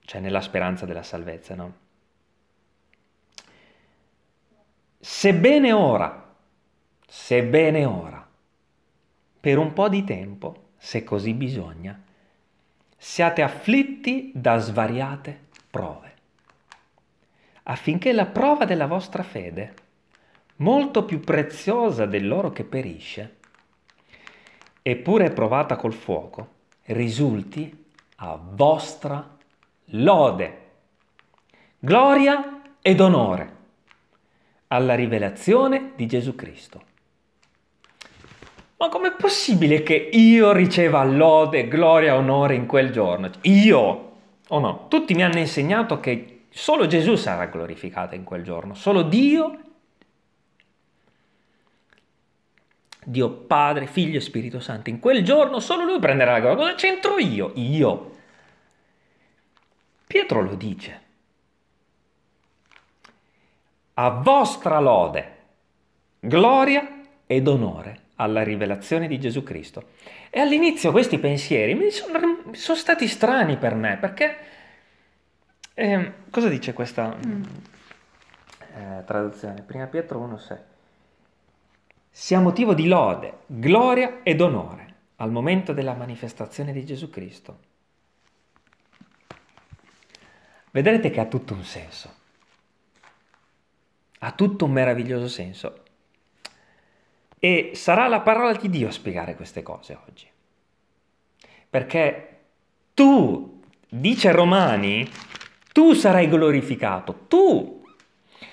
[0.00, 1.74] cioè nella speranza della salvezza, no?
[5.00, 6.34] Sebbene ora,
[7.06, 8.28] sebbene ora,
[9.40, 11.98] per un po' di tempo, se così bisogna,
[12.98, 16.07] siate afflitti da svariate prove,
[17.70, 19.74] affinché la prova della vostra fede,
[20.56, 23.36] molto più preziosa dell'oro che perisce,
[24.80, 27.84] eppure provata col fuoco, risulti
[28.16, 29.36] a vostra
[29.86, 30.60] lode,
[31.78, 33.56] gloria ed onore
[34.68, 36.82] alla rivelazione di Gesù Cristo.
[38.78, 43.30] Ma com'è possibile che io riceva lode, gloria onore in quel giorno?
[43.42, 44.12] Io
[44.48, 44.86] o no?
[44.88, 49.62] Tutti mi hanno insegnato che solo Gesù sarà glorificato in quel giorno, solo Dio
[53.08, 54.90] Dio Padre, Figlio e Spirito Santo.
[54.90, 56.58] In quel giorno solo lui prenderà la gloria.
[56.58, 57.52] Cosa c'entro io?
[57.54, 58.16] Io.
[60.06, 61.06] Pietro lo dice.
[63.94, 65.36] A vostra lode,
[66.20, 69.90] gloria ed onore alla rivelazione di Gesù Cristo.
[70.28, 72.18] E all'inizio questi pensieri sono,
[72.52, 74.36] sono stati strani per me, perché
[75.80, 77.42] eh, cosa dice questa mm.
[78.74, 79.62] eh, traduzione?
[79.62, 80.58] Prima Pietro 1,6
[82.10, 87.60] sia motivo di lode, gloria ed onore al momento della manifestazione di Gesù Cristo.
[90.72, 92.14] Vedrete che ha tutto un senso,
[94.18, 95.84] ha tutto un meraviglioso senso.
[97.38, 100.26] E sarà la parola di Dio a spiegare queste cose oggi.
[101.70, 102.40] Perché
[102.94, 105.08] tu, dice Romani,
[105.78, 107.84] tu sarai glorificato, tu.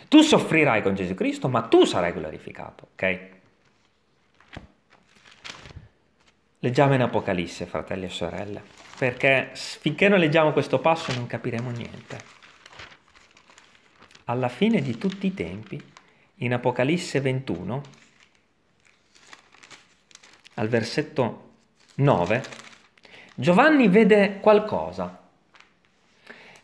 [0.07, 3.19] Tu soffrirai con Gesù Cristo, ma tu sarai glorificato, ok?
[6.59, 8.61] Leggiamo in Apocalisse, fratelli e sorelle,
[8.99, 12.19] perché finché non leggiamo questo passo non capiremo niente.
[14.25, 15.83] Alla fine di tutti i tempi,
[16.35, 17.81] in Apocalisse 21,
[20.53, 21.53] al versetto
[21.95, 22.43] 9,
[23.33, 25.23] Giovanni vede qualcosa.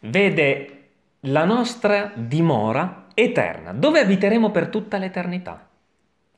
[0.02, 0.90] Vede
[1.22, 5.70] la nostra dimora eterna, dove abiteremo per tutta l'eternità.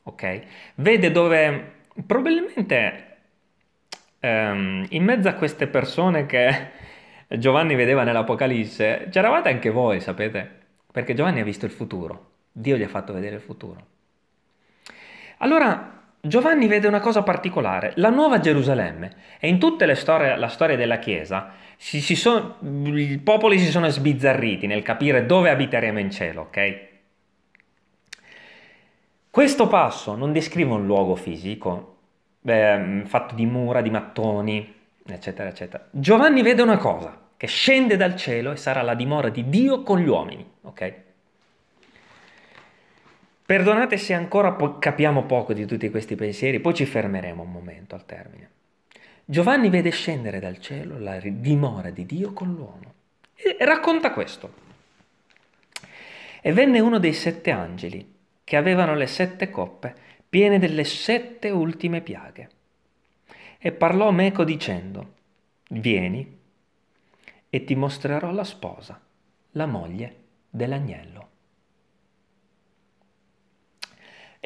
[0.02, 0.42] Ok?
[0.76, 1.72] Vede dove
[2.06, 3.16] probabilmente
[4.20, 6.70] ehm, in mezzo a queste persone che
[7.28, 10.62] Giovanni vedeva nell'Apocalisse, c'eravate anche voi, sapete?
[10.92, 12.32] Perché Giovanni ha visto il futuro.
[12.52, 13.86] Dio gli ha fatto vedere il futuro.
[15.38, 19.10] Allora, Giovanni vede una cosa particolare, la nuova Gerusalemme.
[19.38, 22.54] E in tutte le storie, la storia della Chiesa, si, si son,
[22.96, 26.78] i popoli si sono sbizzarriti nel capire dove abiteremo in cielo, ok?
[29.28, 31.96] Questo passo non descrive un luogo fisico,
[32.42, 35.86] eh, fatto di mura, di mattoni, eccetera, eccetera.
[35.90, 39.98] Giovanni vede una cosa, che scende dal cielo e sarà la dimora di Dio con
[39.98, 41.03] gli uomini, ok?
[43.46, 47.94] Perdonate se ancora po- capiamo poco di tutti questi pensieri, poi ci fermeremo un momento
[47.94, 48.50] al termine.
[49.24, 52.94] Giovanni vede scendere dal cielo la dimora di Dio con l'uomo
[53.34, 54.62] e racconta questo.
[56.40, 59.94] E venne uno dei sette angeli che avevano le sette coppe
[60.28, 62.48] piene delle sette ultime piaghe
[63.58, 65.14] e parlò meco dicendo,
[65.68, 66.38] vieni
[67.48, 69.00] e ti mostrerò la sposa,
[69.52, 70.16] la moglie
[70.50, 71.13] dell'agnello.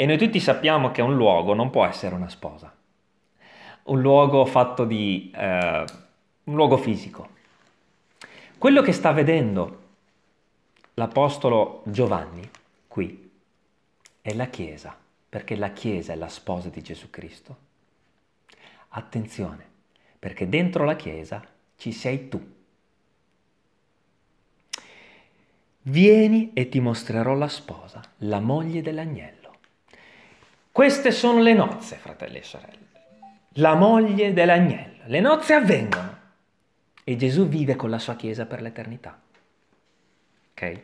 [0.01, 2.73] E noi tutti sappiamo che un luogo non può essere una sposa,
[3.83, 5.29] un luogo fatto di...
[5.35, 5.85] Eh,
[6.45, 7.31] un luogo fisico.
[8.59, 9.83] Quello che sta vedendo
[10.95, 12.49] l'Apostolo Giovanni
[12.87, 13.29] qui
[14.23, 14.97] è la Chiesa,
[15.29, 17.57] perché la Chiesa è la sposa di Gesù Cristo.
[18.91, 19.67] Attenzione,
[20.17, 21.45] perché dentro la Chiesa
[21.77, 22.41] ci sei tu.
[25.83, 29.48] Vieni e ti mostrerò la sposa, la moglie dell'agnello.
[30.79, 32.87] Queste sono le nozze, fratelli e sorelle.
[33.55, 35.03] La moglie dell'agnello.
[35.07, 36.19] Le nozze avvengono
[37.03, 39.21] e Gesù vive con la sua Chiesa per l'eternità.
[40.53, 40.81] Ok?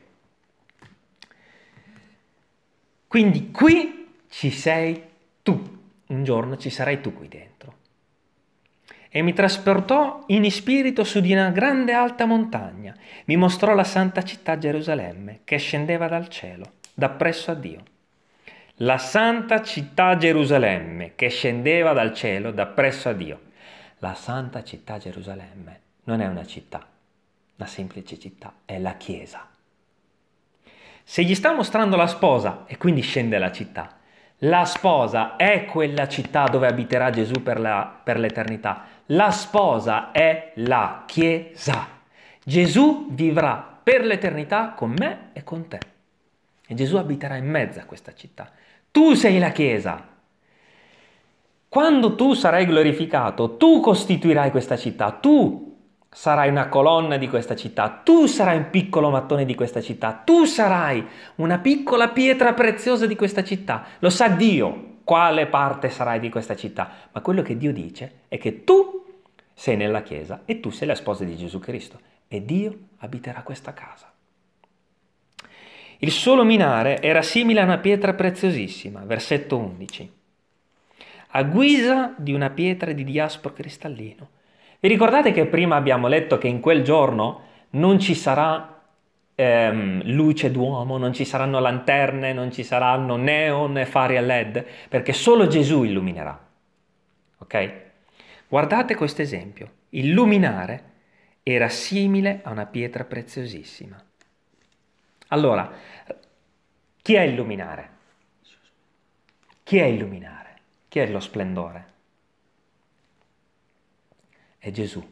[3.07, 5.01] Quindi qui ci sei
[5.45, 5.63] tu,
[6.07, 7.75] un giorno ci sarai tu qui dentro.
[9.09, 14.25] E mi trasportò in spirito su di una grande alta montagna, mi mostrò la santa
[14.25, 17.93] città Gerusalemme che scendeva dal cielo, da presso a Dio
[18.79, 23.41] la santa città Gerusalemme che scendeva dal cielo da presso a Dio.
[23.99, 26.85] La santa città Gerusalemme non è una città,
[27.57, 29.49] una semplice città, è la Chiesa.
[31.05, 33.97] Se gli sta mostrando la sposa e quindi scende la città,
[34.39, 38.87] la sposa è quella città dove abiterà Gesù per, la, per l'eternità.
[39.07, 41.89] La sposa è la Chiesa.
[42.43, 45.79] Gesù vivrà per l'eternità con me e con te.
[46.67, 48.51] E Gesù abiterà in mezzo a questa città.
[48.95, 50.07] Tu sei la Chiesa.
[51.69, 55.79] Quando tu sarai glorificato, tu costituirai questa città, tu
[56.09, 60.45] sarai una colonna di questa città, tu sarai un piccolo mattone di questa città, tu
[60.45, 61.05] sarai
[61.37, 63.85] una piccola pietra preziosa di questa città.
[63.99, 68.39] Lo sa Dio quale parte sarai di questa città, ma quello che Dio dice è
[68.39, 69.05] che tu
[69.53, 73.75] sei nella Chiesa e tu sei la sposa di Gesù Cristo e Dio abiterà questa
[73.75, 74.14] casa.
[76.05, 80.13] Il suo luminare era simile a una pietra preziosissima, versetto 11,
[81.29, 84.29] a guisa di una pietra di diaspro cristallino.
[84.81, 87.41] Vi ricordate che prima abbiamo letto che in quel giorno
[87.71, 88.83] non ci sarà
[89.35, 94.63] ehm, luce d'uomo, non ci saranno lanterne, non ci saranno neon e fari a led,
[94.91, 96.39] perché solo Gesù illuminerà.
[97.39, 97.73] Ok?
[98.47, 99.71] Guardate questo esempio.
[99.89, 100.83] Il luminare
[101.43, 103.97] era simile a una pietra preziosissima.
[105.29, 105.71] Allora,
[107.03, 107.91] chi è illuminare?
[109.63, 110.59] Chi è illuminare?
[110.89, 111.93] Chi è lo splendore?
[114.59, 115.03] È Gesù.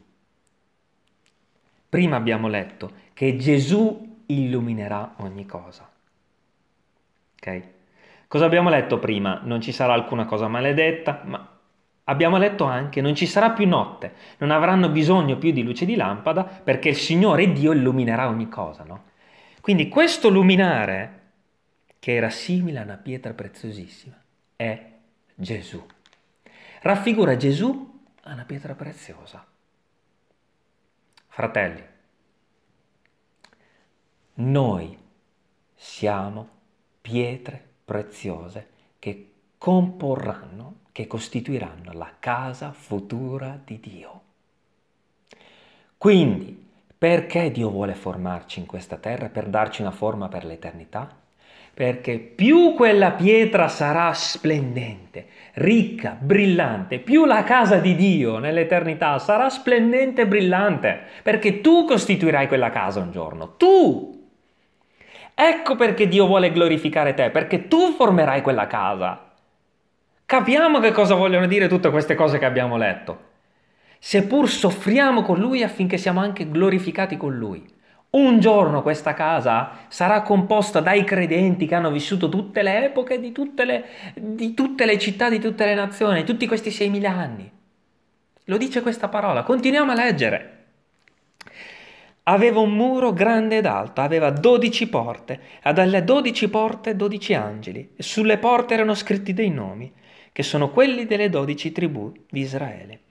[1.89, 5.91] Prima abbiamo letto che Gesù illuminerà ogni cosa.
[7.35, 7.63] Ok?
[8.29, 9.41] Cosa abbiamo letto prima?
[9.43, 11.53] Non ci sarà alcuna cosa maledetta, ma
[12.05, 15.97] abbiamo letto anche non ci sarà più notte, non avranno bisogno più di luce di
[15.97, 19.11] lampada perché il Signore Dio illuminerà ogni cosa, no?
[19.63, 21.21] Quindi questo luminare
[22.01, 24.21] che era simile a una pietra preziosissima,
[24.57, 24.91] è
[25.37, 25.81] Gesù.
[26.81, 29.47] Raffigura Gesù a una pietra preziosa.
[31.29, 31.81] Fratelli,
[34.35, 34.99] noi
[35.77, 36.49] siamo
[37.01, 44.23] pietre preziose che comporranno, che costituiranno la casa futura di Dio.
[45.97, 46.71] Quindi,
[47.03, 51.09] perché Dio vuole formarci in questa terra per darci una forma per l'eternità?
[51.74, 59.48] Perché più quella pietra sarà splendente, ricca, brillante, più la casa di Dio nell'eternità sarà
[59.50, 64.28] splendente e brillante, perché tu costituirai quella casa un giorno, tu!
[65.34, 69.32] Ecco perché Dio vuole glorificare te, perché tu formerai quella casa.
[70.24, 73.30] Capiamo che cosa vogliono dire tutte queste cose che abbiamo letto.
[74.05, 77.64] Seppur soffriamo con Lui affinché siamo anche glorificati con Lui.
[78.11, 83.30] Un giorno questa casa sarà composta dai credenti che hanno vissuto tutte le epoche di
[83.30, 83.84] tutte le,
[84.14, 87.48] di tutte le città, di tutte le nazioni, tutti questi 6.000 anni.
[88.46, 90.64] Lo dice questa parola, continuiamo a leggere.
[92.24, 97.92] Aveva un muro grande ed alto, aveva dodici porte, e dalle dodici porte dodici angeli,
[97.94, 99.92] e sulle porte erano scritti dei nomi,
[100.32, 103.01] che sono quelli delle dodici tribù di Israele.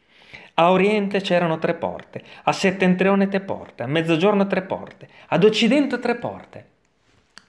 [0.61, 5.97] A oriente c'erano tre porte, a settentrione tre porte, a mezzogiorno tre porte, ad occidente
[5.97, 6.65] tre porte.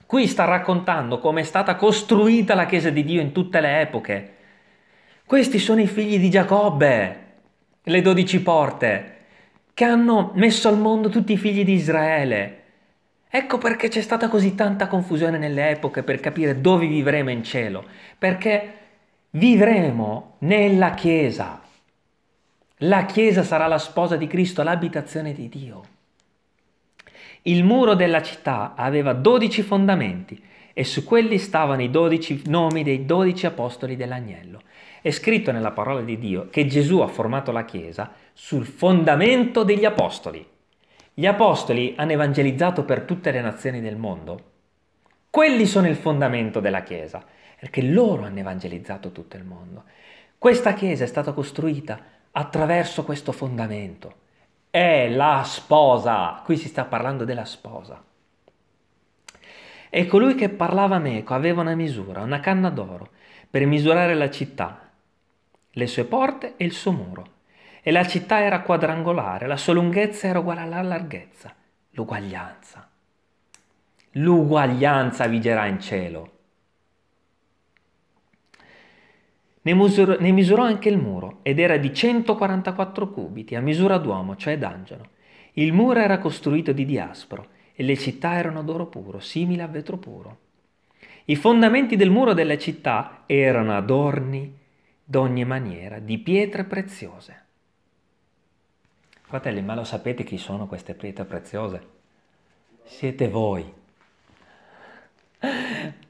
[0.07, 4.33] Qui sta raccontando come è stata costruita la Chiesa di Dio in tutte le epoche.
[5.27, 7.19] Questi sono i figli di Giacobbe,
[7.83, 9.17] le dodici porte
[9.75, 12.61] che hanno messo al mondo tutti i figli di Israele.
[13.29, 17.85] Ecco perché c'è stata così tanta confusione nelle epoche per capire dove vivremo in cielo,
[18.17, 18.73] perché
[19.29, 21.62] vivremo nella Chiesa.
[22.85, 25.81] La Chiesa sarà la sposa di Cristo, l'abitazione di Dio.
[27.43, 30.41] Il muro della città aveva dodici fondamenti
[30.73, 34.61] e su quelli stavano i dodici nomi dei dodici apostoli dell'agnello.
[35.01, 39.85] È scritto nella parola di Dio che Gesù ha formato la Chiesa sul fondamento degli
[39.85, 40.45] apostoli.
[41.13, 44.51] Gli apostoli hanno evangelizzato per tutte le nazioni del mondo.
[45.29, 47.23] Quelli sono il fondamento della Chiesa,
[47.57, 49.83] perché loro hanno evangelizzato tutto il mondo.
[50.37, 54.21] Questa Chiesa è stata costruita attraverso questo fondamento.
[54.69, 58.03] È la sposa, qui si sta parlando della sposa.
[59.89, 63.09] E colui che parlava meco aveva una misura, una canna d'oro,
[63.49, 64.83] per misurare la città
[65.75, 67.31] le sue porte e il suo muro.
[67.81, 71.53] E la città era quadrangolare, la sua lunghezza era uguale alla larghezza.
[71.91, 72.89] L'uguaglianza.
[74.11, 76.31] L'uguaglianza vigerà in cielo.
[79.63, 84.35] Ne, misur- ne misurò anche il muro ed era di 144 cubiti a misura d'uomo,
[84.35, 85.09] cioè d'angelo.
[85.53, 89.97] Il muro era costruito di diaspro e le città erano d'oro puro, simili a vetro
[89.97, 90.37] puro.
[91.25, 94.53] I fondamenti del muro delle città erano adorni
[95.03, 97.41] d'ogni maniera, di pietre preziose.
[99.21, 101.87] Fratelli, ma lo sapete chi sono queste pietre preziose?
[102.83, 103.73] Siete voi.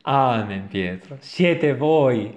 [0.01, 1.18] Amen, Pietro.
[1.20, 2.36] Siete voi.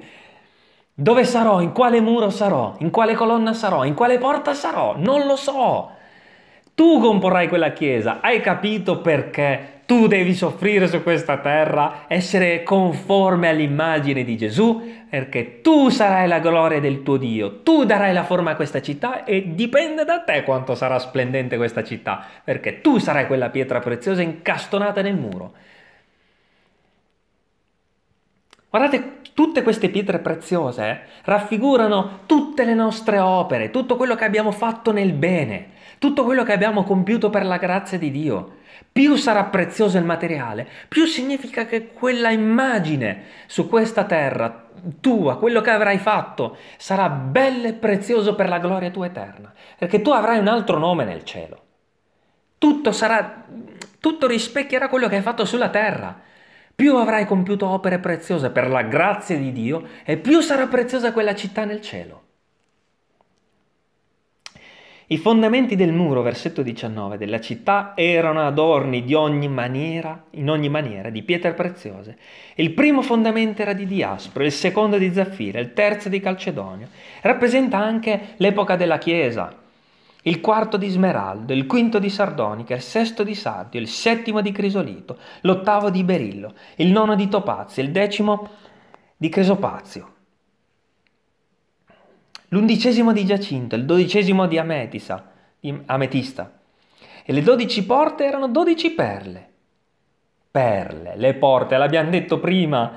[0.99, 1.61] Dove sarò?
[1.61, 2.75] In quale muro sarò?
[2.79, 3.85] In quale colonna sarò?
[3.85, 4.97] In quale porta sarò?
[4.97, 5.91] Non lo so.
[6.75, 8.21] Tu comporrai quella chiesa.
[8.23, 15.61] Hai capito perché tu devi soffrire su questa terra, essere conforme all'immagine di Gesù, perché
[15.61, 19.55] tu sarai la gloria del tuo Dio, tu darai la forma a questa città e
[19.55, 25.03] dipende da te quanto sarà splendente questa città, perché tu sarai quella pietra preziosa incastonata
[25.03, 25.53] nel muro.
[28.71, 34.93] Guardate, tutte queste pietre preziose raffigurano tutte le nostre opere, tutto quello che abbiamo fatto
[34.93, 38.55] nel bene, tutto quello che abbiamo compiuto per la grazia di Dio.
[38.91, 44.69] Più sarà prezioso il materiale, più significa che quella immagine su questa terra
[45.03, 50.01] tua, quello che avrai fatto, sarà bello e prezioso per la gloria tua eterna, perché
[50.01, 51.61] tu avrai un altro nome nel cielo.
[52.57, 53.45] Tutto sarà,
[54.01, 56.25] tutto rispecchierà quello che hai fatto sulla terra.
[56.77, 61.35] Più avrai compiuto opere preziose per la grazia di Dio e più sarà preziosa quella
[61.35, 62.25] città nel cielo.
[65.07, 70.69] I fondamenti del muro, versetto 19, della città erano adorni di ogni maniera, in ogni
[70.69, 72.19] maniera, di pietre preziose.
[72.57, 76.89] Il primo fondamento era di diaspro, il secondo di zaffiro, il terzo di calcedonio.
[77.23, 79.65] Rappresenta anche l'epoca della Chiesa.
[80.27, 84.51] Il quarto di smeraldo, il quinto di sardonica, il sesto di sardio, il settimo di
[84.51, 88.49] crisolito, l'ottavo di berillo, il nono di topazio, il decimo
[89.17, 90.15] di cresopazio
[92.49, 95.33] l'undicesimo di Giacinto, il dodicesimo di, Ametisa,
[95.87, 96.59] Ametista.
[97.25, 99.51] E le dodici porte erano dodici perle.
[100.51, 102.93] Perle, le porte, l'abbiamo detto prima.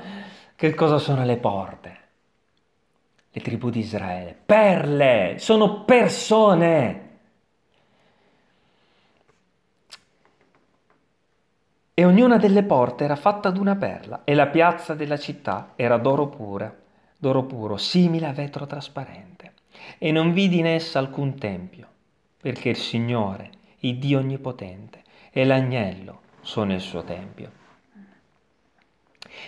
[0.56, 1.98] Che cosa sono le porte?
[3.32, 4.38] Le tribù di Israele.
[4.46, 7.08] Perle, sono persone.
[12.00, 16.28] E ognuna delle porte era fatta d'una perla, e la piazza della città era d'oro
[16.28, 16.74] puro,
[17.18, 19.52] d'oro puro, simile a vetro trasparente.
[19.98, 21.88] E non vidi in essa alcun tempio,
[22.42, 27.52] perché il Signore, il Dio Onnipotente, e l'agnello sono il suo tempio.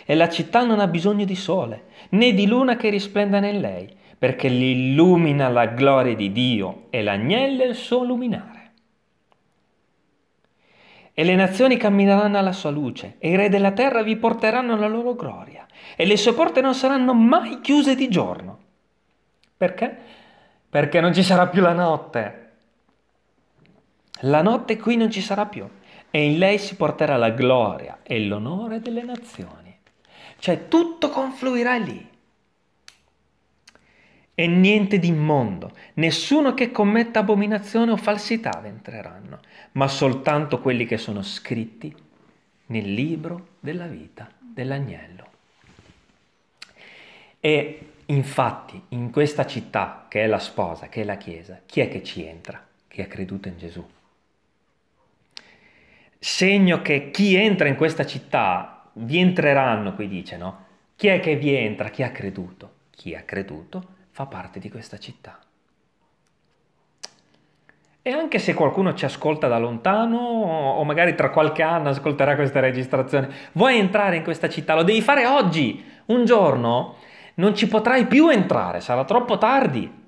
[0.03, 3.95] E la città non ha bisogno di sole, né di luna che risplenda in lei,
[4.19, 8.60] perché l'illumina la gloria di Dio e l'agnello è il suo luminare.
[11.13, 14.87] E le nazioni cammineranno alla sua luce, e i re della terra vi porteranno la
[14.87, 18.59] loro gloria, e le sue porte non saranno mai chiuse di giorno.
[19.57, 19.97] Perché?
[20.69, 22.51] Perché non ci sarà più la notte.
[24.21, 25.67] La notte qui non ci sarà più,
[26.09, 29.77] e in lei si porterà la gloria e l'onore delle nazioni.
[30.39, 32.10] Cioè tutto confluirà lì.
[34.41, 39.39] E niente di immondo, nessuno che commetta abominazione o falsità entreranno,
[39.73, 41.95] ma soltanto quelli che sono scritti
[42.65, 45.27] nel libro della vita dell'agnello.
[47.39, 51.87] E infatti in questa città, che è la sposa, che è la Chiesa, chi è
[51.87, 52.65] che ci entra?
[52.87, 53.87] Chi ha creduto in Gesù.
[56.17, 60.65] Segno che chi entra in questa città, vi entreranno, qui dice, no?
[60.95, 61.89] Chi è che vi entra?
[61.89, 62.73] Chi ha creduto?
[62.89, 65.39] Chi ha creduto fa parte di questa città.
[68.03, 72.59] E anche se qualcuno ci ascolta da lontano o magari tra qualche anno ascolterà questa
[72.59, 75.83] registrazione, vuoi entrare in questa città, lo devi fare oggi.
[76.07, 76.95] Un giorno
[77.35, 79.99] non ci potrai più entrare, sarà troppo tardi.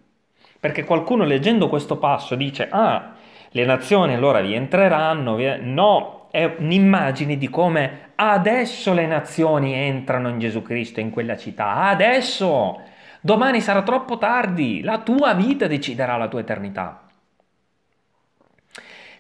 [0.59, 3.14] Perché qualcuno leggendo questo passo dice, ah,
[3.49, 5.38] le nazioni allora vi entreranno.
[5.59, 11.74] No, è un'immagine di come adesso le nazioni entrano in Gesù Cristo, in quella città.
[11.76, 12.92] Adesso!
[13.26, 17.07] Domani sarà troppo tardi, la tua vita deciderà la tua eternità.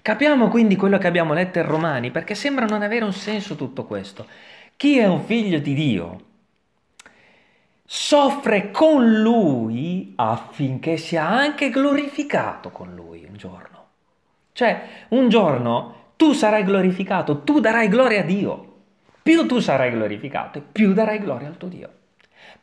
[0.01, 3.85] Capiamo quindi quello che abbiamo letto in Romani, perché sembra non avere un senso tutto
[3.85, 4.27] questo.
[4.75, 6.21] Chi è un figlio di Dio
[7.85, 13.85] soffre con lui affinché sia anche glorificato con lui un giorno.
[14.51, 18.73] Cioè, un giorno tu sarai glorificato, tu darai gloria a Dio.
[19.23, 21.89] Più tu sarai glorificato, più darai gloria al tuo Dio.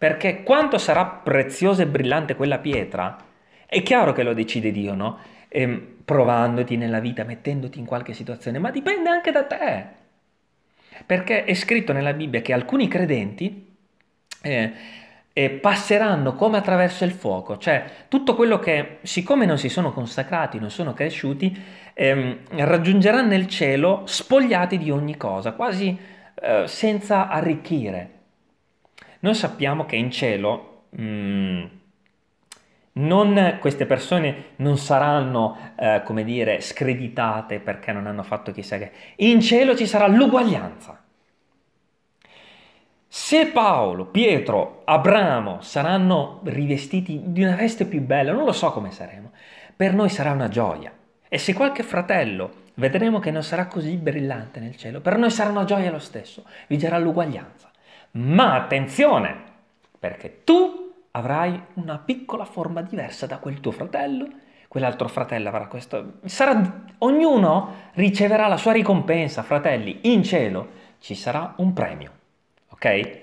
[0.01, 3.19] Perché quanto sarà preziosa e brillante quella pietra,
[3.67, 5.19] è chiaro che lo decide Dio, no?
[5.49, 9.85] Ehm, provandoti nella vita, mettendoti in qualche situazione, ma dipende anche da te.
[11.05, 13.77] Perché è scritto nella Bibbia che alcuni credenti
[14.41, 14.73] eh,
[15.35, 20.59] eh, passeranno come attraverso il fuoco, cioè tutto quello che, siccome non si sono consacrati,
[20.59, 21.55] non sono cresciuti,
[21.93, 25.95] ehm, raggiungeranno il cielo spogliati di ogni cosa, quasi
[26.41, 28.20] eh, senza arricchire.
[29.21, 31.65] Noi sappiamo che in cielo mh, mm,
[32.93, 38.93] non, queste persone non saranno, eh, come dire, screditate perché non hanno fatto chissà che.
[39.17, 41.03] In cielo ci sarà l'uguaglianza.
[43.13, 48.93] Se Paolo, Pietro, Abramo saranno rivestiti di una veste più bella, non lo so come
[48.93, 49.33] saremo,
[49.75, 50.93] per noi sarà una gioia.
[51.29, 55.51] E se qualche fratello vedremo che non sarà così brillante nel cielo, per noi sarà
[55.51, 57.70] una gioia lo stesso, vigerà l'uguaglianza.
[58.13, 59.45] Ma attenzione,
[59.99, 64.29] perché tu avrai una piccola forma diversa da quel tuo fratello,
[64.69, 66.19] quell'altro fratello avrà questo.
[66.25, 72.13] Sarà, ognuno riceverà la sua ricompensa, fratelli, in cielo ci sarà un premio,
[72.69, 73.21] ok?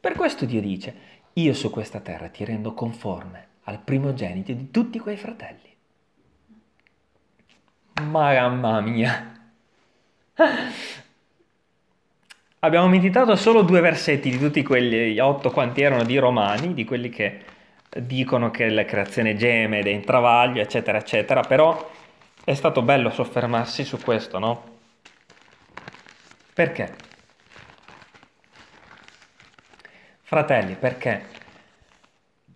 [0.00, 0.94] Per questo Dio dice,
[1.34, 5.70] io su questa terra ti rendo conforme al primogenito di tutti quei fratelli.
[8.02, 9.30] Mamma mia!
[12.64, 17.08] Abbiamo meditato solo due versetti di tutti quegli otto quanti erano di Romani, di quelli
[17.08, 17.40] che
[17.98, 21.90] dicono che la creazione geme ed è in travaglio, eccetera, eccetera, però
[22.44, 24.64] è stato bello soffermarsi su questo, no?
[26.54, 26.94] Perché?
[30.20, 31.24] Fratelli, perché?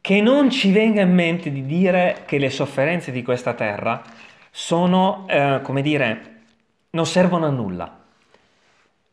[0.00, 4.00] Che non ci venga in mente di dire che le sofferenze di questa terra
[4.52, 6.42] sono, eh, come dire,
[6.90, 8.04] non servono a nulla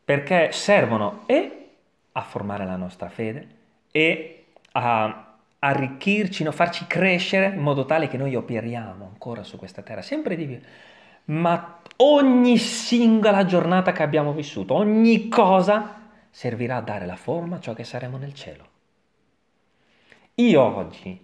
[0.04, 1.68] perché servono e
[2.12, 3.48] a formare la nostra fede
[3.90, 9.82] e a arricchirci, a farci crescere in modo tale che noi operiamo ancora su questa
[9.82, 10.60] terra, sempre di più.
[11.26, 17.60] Ma ogni singola giornata che abbiamo vissuto, ogni cosa servirà a dare la forma a
[17.60, 18.72] ciò che saremo nel cielo.
[20.36, 21.18] Io oggi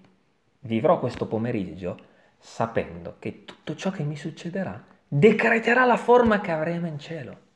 [0.60, 1.98] vivrò questo pomeriggio
[2.38, 7.48] sapendo che tutto ciò che mi succederà decreterà la forma che avremo in cielo.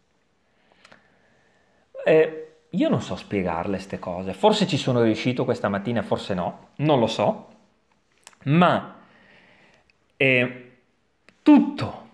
[2.05, 2.41] Eh,
[2.71, 6.99] io non so spiegarle queste cose, forse ci sono riuscito questa mattina, forse no, non
[6.99, 7.49] lo so,
[8.45, 8.97] ma
[10.17, 10.73] eh,
[11.43, 12.09] tutto,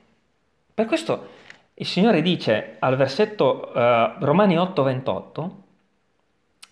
[0.74, 1.38] per questo
[1.74, 5.50] il Signore dice al versetto uh, Romani 8:28,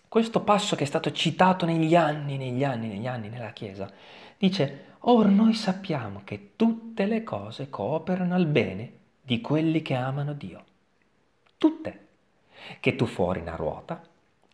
[0.06, 3.90] questo passo che è stato citato negli anni, negli anni, negli anni nella Chiesa,
[4.36, 8.92] dice, or noi sappiamo che tutte le cose cooperano al bene
[9.22, 10.64] di quelli che amano Dio.
[11.56, 12.07] Tutte.
[12.80, 14.00] Che tu fuori una ruota,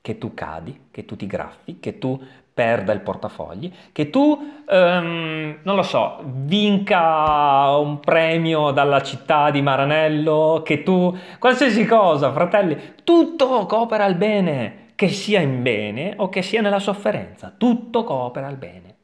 [0.01, 2.23] che tu cadi, che tu ti graffi, che tu
[2.55, 9.61] perda il portafogli, che tu, um, non lo so, vinca un premio dalla città di
[9.61, 16.29] Maranello, che tu, qualsiasi cosa, fratelli, tutto coopera al bene, che sia in bene o
[16.29, 18.95] che sia nella sofferenza, tutto coopera al bene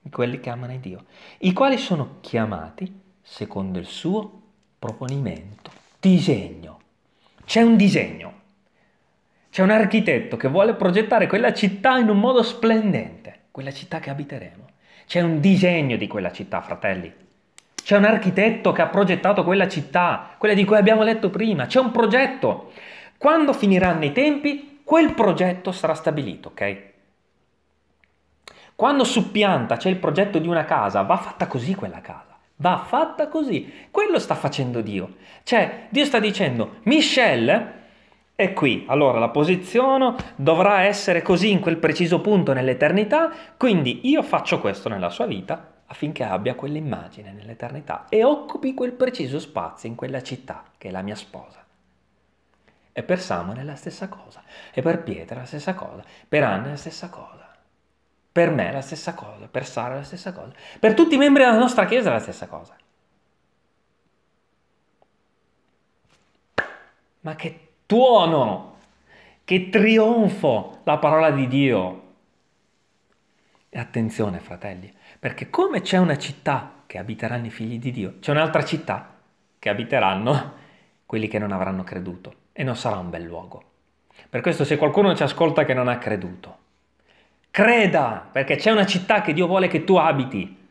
[0.00, 1.04] di quelli che amano Dio,
[1.38, 4.40] i quali sono chiamati secondo il suo
[4.78, 6.78] proponimento, disegno.
[7.44, 8.32] C'è un disegno
[9.56, 14.10] c'è un architetto che vuole progettare quella città in un modo splendente, quella città che
[14.10, 14.66] abiteremo.
[15.06, 17.10] C'è un disegno di quella città, fratelli.
[17.74, 21.64] C'è un architetto che ha progettato quella città, quella di cui abbiamo letto prima.
[21.64, 22.72] C'è un progetto.
[23.16, 26.82] Quando finiranno i tempi, quel progetto sarà stabilito, ok?
[28.74, 32.36] Quando su pianta c'è il progetto di una casa, va fatta così quella casa.
[32.56, 33.86] Va fatta così.
[33.90, 35.14] Quello sta facendo Dio.
[35.44, 37.84] Cioè, Dio sta dicendo, Michelle
[38.36, 44.22] è qui, allora la posiziono, dovrà essere così in quel preciso punto nell'eternità, quindi io
[44.22, 49.94] faccio questo nella sua vita affinché abbia quell'immagine nell'eternità e occupi quel preciso spazio in
[49.94, 51.64] quella città che è la mia sposa.
[52.92, 56.42] E per Samuel è la stessa cosa, e per Pietro è la stessa cosa, per
[56.42, 57.48] Anna è la stessa cosa,
[58.32, 61.18] per me è la stessa cosa, per Sara è la stessa cosa, per tutti i
[61.18, 62.76] membri della nostra Chiesa è la stessa cosa.
[67.20, 68.74] Ma che tuono,
[69.44, 72.02] che trionfo la parola di Dio.
[73.68, 78.32] E attenzione, fratelli, perché come c'è una città che abiteranno i figli di Dio, c'è
[78.32, 79.14] un'altra città
[79.58, 80.52] che abiteranno
[81.06, 83.62] quelli che non avranno creduto e non sarà un bel luogo.
[84.28, 86.58] Per questo se qualcuno ci ascolta che non ha creduto,
[87.50, 90.64] creda, perché c'è una città che Dio vuole che tu abiti.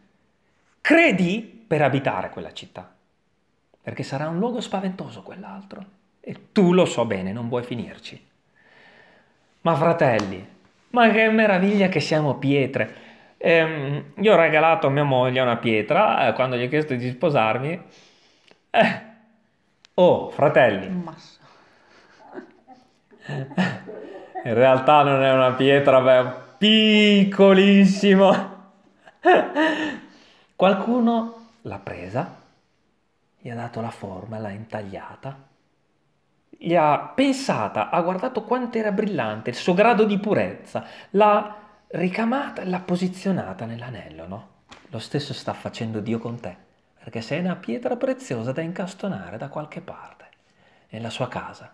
[0.82, 2.93] Credi per abitare quella città,
[3.82, 5.86] perché sarà un luogo spaventoso quell'altro.
[6.28, 8.19] E tu lo so bene, non vuoi finirci.
[9.61, 10.43] Ma fratelli,
[10.89, 13.03] ma che meraviglia che siamo pietre.
[13.38, 17.11] Eh, io ho regalato a mia moglie una pietra eh, quando gli ho chiesto di
[17.11, 17.80] sposarmi.
[18.71, 19.01] Eh.
[19.93, 20.88] Oh, fratelli.
[24.45, 28.53] In realtà non è una pietra, beh, è un piccolissimo.
[30.55, 32.36] Qualcuno l'ha presa,
[33.38, 35.53] gli ha dato la forma, l'ha intagliata
[36.58, 41.56] gli ha pensata, ha guardato quanto era brillante, il suo grado di purezza, l'ha
[41.88, 44.49] ricamata e l'ha posizionata nell'anello, no?
[44.89, 46.56] Lo stesso sta facendo Dio con te,
[46.99, 50.26] perché sei una pietra preziosa da incastonare da qualche parte,
[50.89, 51.74] nella sua casa,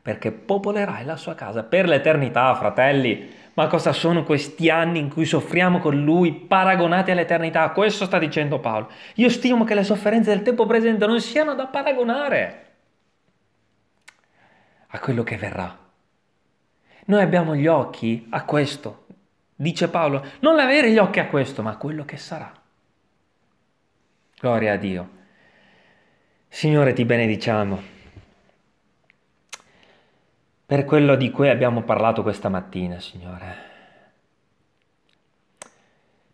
[0.00, 3.42] perché popolerai la sua casa per l'eternità, fratelli.
[3.54, 7.70] Ma cosa sono questi anni in cui soffriamo con Lui paragonati all'eternità?
[7.70, 8.90] Questo sta dicendo Paolo.
[9.14, 12.63] Io stimo che le sofferenze del tempo presente non siano da paragonare
[14.94, 15.76] a quello che verrà.
[17.06, 19.06] Noi abbiamo gli occhi a questo,
[19.56, 22.52] dice Paolo, non avere gli occhi a questo, ma a quello che sarà.
[24.38, 25.10] Gloria a Dio.
[26.48, 27.92] Signore, ti benediciamo
[30.64, 33.72] per quello di cui abbiamo parlato questa mattina, Signore.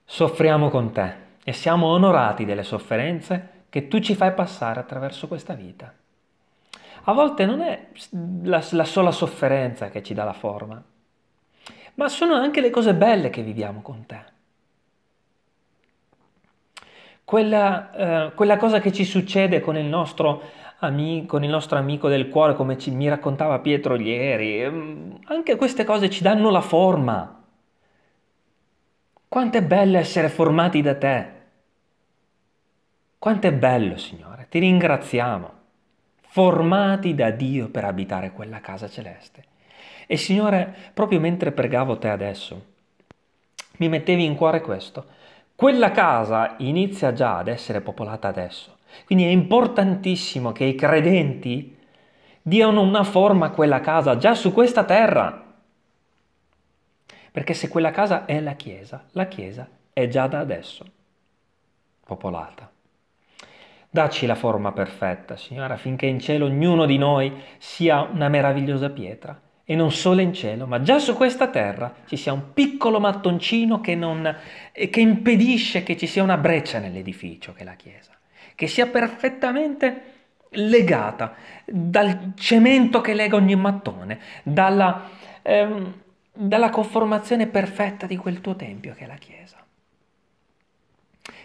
[0.05, 5.55] Soffriamo con te e siamo onorati delle sofferenze che tu ci fai passare attraverso questa
[5.55, 5.95] vita.
[7.11, 7.89] A volte non è
[8.43, 10.81] la, la sola sofferenza che ci dà la forma,
[11.95, 14.25] ma sono anche le cose belle che viviamo con te.
[17.25, 20.41] Quella, eh, quella, cosa che ci succede con il, nostro
[20.79, 25.57] amico, con il nostro amico del cuore, come ci, mi raccontava Pietro ieri, ehm, anche
[25.57, 27.43] queste cose ci danno la forma.
[29.27, 31.29] Quanto è bello essere formati da te.
[33.19, 34.47] Quanto è bello, Signore.
[34.49, 35.59] Ti ringraziamo
[36.33, 39.45] formati da Dio per abitare quella casa celeste.
[40.07, 42.67] E Signore, proprio mentre pregavo te adesso,
[43.79, 45.19] mi mettevi in cuore questo.
[45.57, 48.79] Quella casa inizia già ad essere popolata adesso.
[49.07, 51.77] Quindi è importantissimo che i credenti
[52.41, 55.47] diano una forma a quella casa già su questa terra.
[57.33, 60.85] Perché se quella casa è la Chiesa, la Chiesa è già da adesso
[62.07, 62.71] popolata.
[63.93, 69.39] Dacci la forma perfetta, Signore, affinché in cielo ognuno di noi sia una meravigliosa pietra.
[69.65, 73.81] E non solo in cielo, ma già su questa terra ci sia un piccolo mattoncino
[73.81, 74.37] che, non,
[74.73, 78.13] che impedisce che ci sia una breccia nell'edificio, che è la Chiesa.
[78.55, 80.03] Che sia perfettamente
[80.51, 81.35] legata
[81.65, 85.09] dal cemento che lega ogni mattone, dalla,
[85.43, 85.95] ehm,
[86.33, 89.65] dalla conformazione perfetta di quel tuo tempio che è la Chiesa.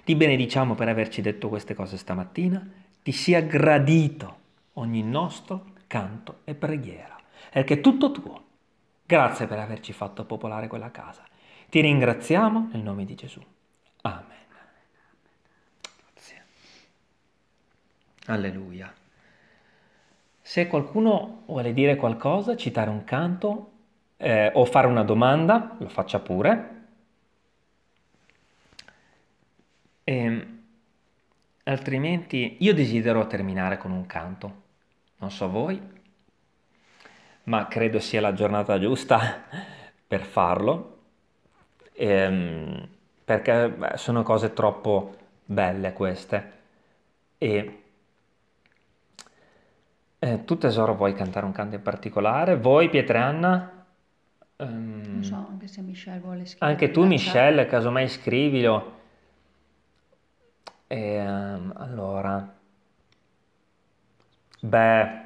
[0.06, 2.64] Ti benediciamo per averci detto queste cose stamattina,
[3.02, 4.38] ti sia gradito
[4.74, 8.44] ogni nostro canto e preghiera, perché è tutto tuo.
[9.04, 11.24] Grazie per averci fatto popolare quella casa.
[11.70, 13.42] Ti ringraziamo nel nome di Gesù.
[14.02, 14.46] Amen.
[16.14, 16.44] Grazie.
[18.28, 18.94] Alleluia.
[20.40, 23.72] Se qualcuno vuole dire qualcosa, citare un canto
[24.18, 26.75] eh, o fare una domanda, lo faccia pure.
[30.06, 30.60] E, ehm,
[31.64, 34.64] altrimenti io desidero terminare con un canto.
[35.18, 35.82] Non so voi,
[37.44, 39.44] ma credo sia la giornata giusta
[40.08, 40.98] per farlo,
[41.94, 42.88] ehm,
[43.26, 46.52] perché beh, sono cose troppo belle queste.
[47.38, 47.84] E
[50.20, 52.58] eh, tu tesoro vuoi cantare un canto in particolare?
[52.58, 53.86] Voi Pietrianna?
[54.58, 56.72] Um, non so, anche se Michelle vuole scrivere.
[56.72, 58.95] Anche tu Michelle, casomai scrivilo.
[60.88, 62.56] E, um, allora,
[64.60, 65.24] beh,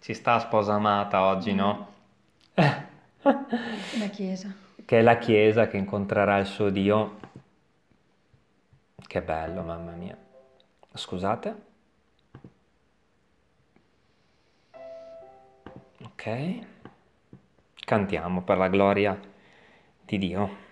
[0.00, 1.86] ci sta sposa amata oggi, no?
[2.54, 4.54] La Chiesa.
[4.84, 7.18] Che è la Chiesa che incontrerà il suo Dio.
[9.06, 10.16] Che bello, mamma mia.
[10.92, 11.66] Scusate.
[16.02, 16.58] Ok?
[17.74, 19.18] Cantiamo per la gloria
[20.04, 20.67] di Dio.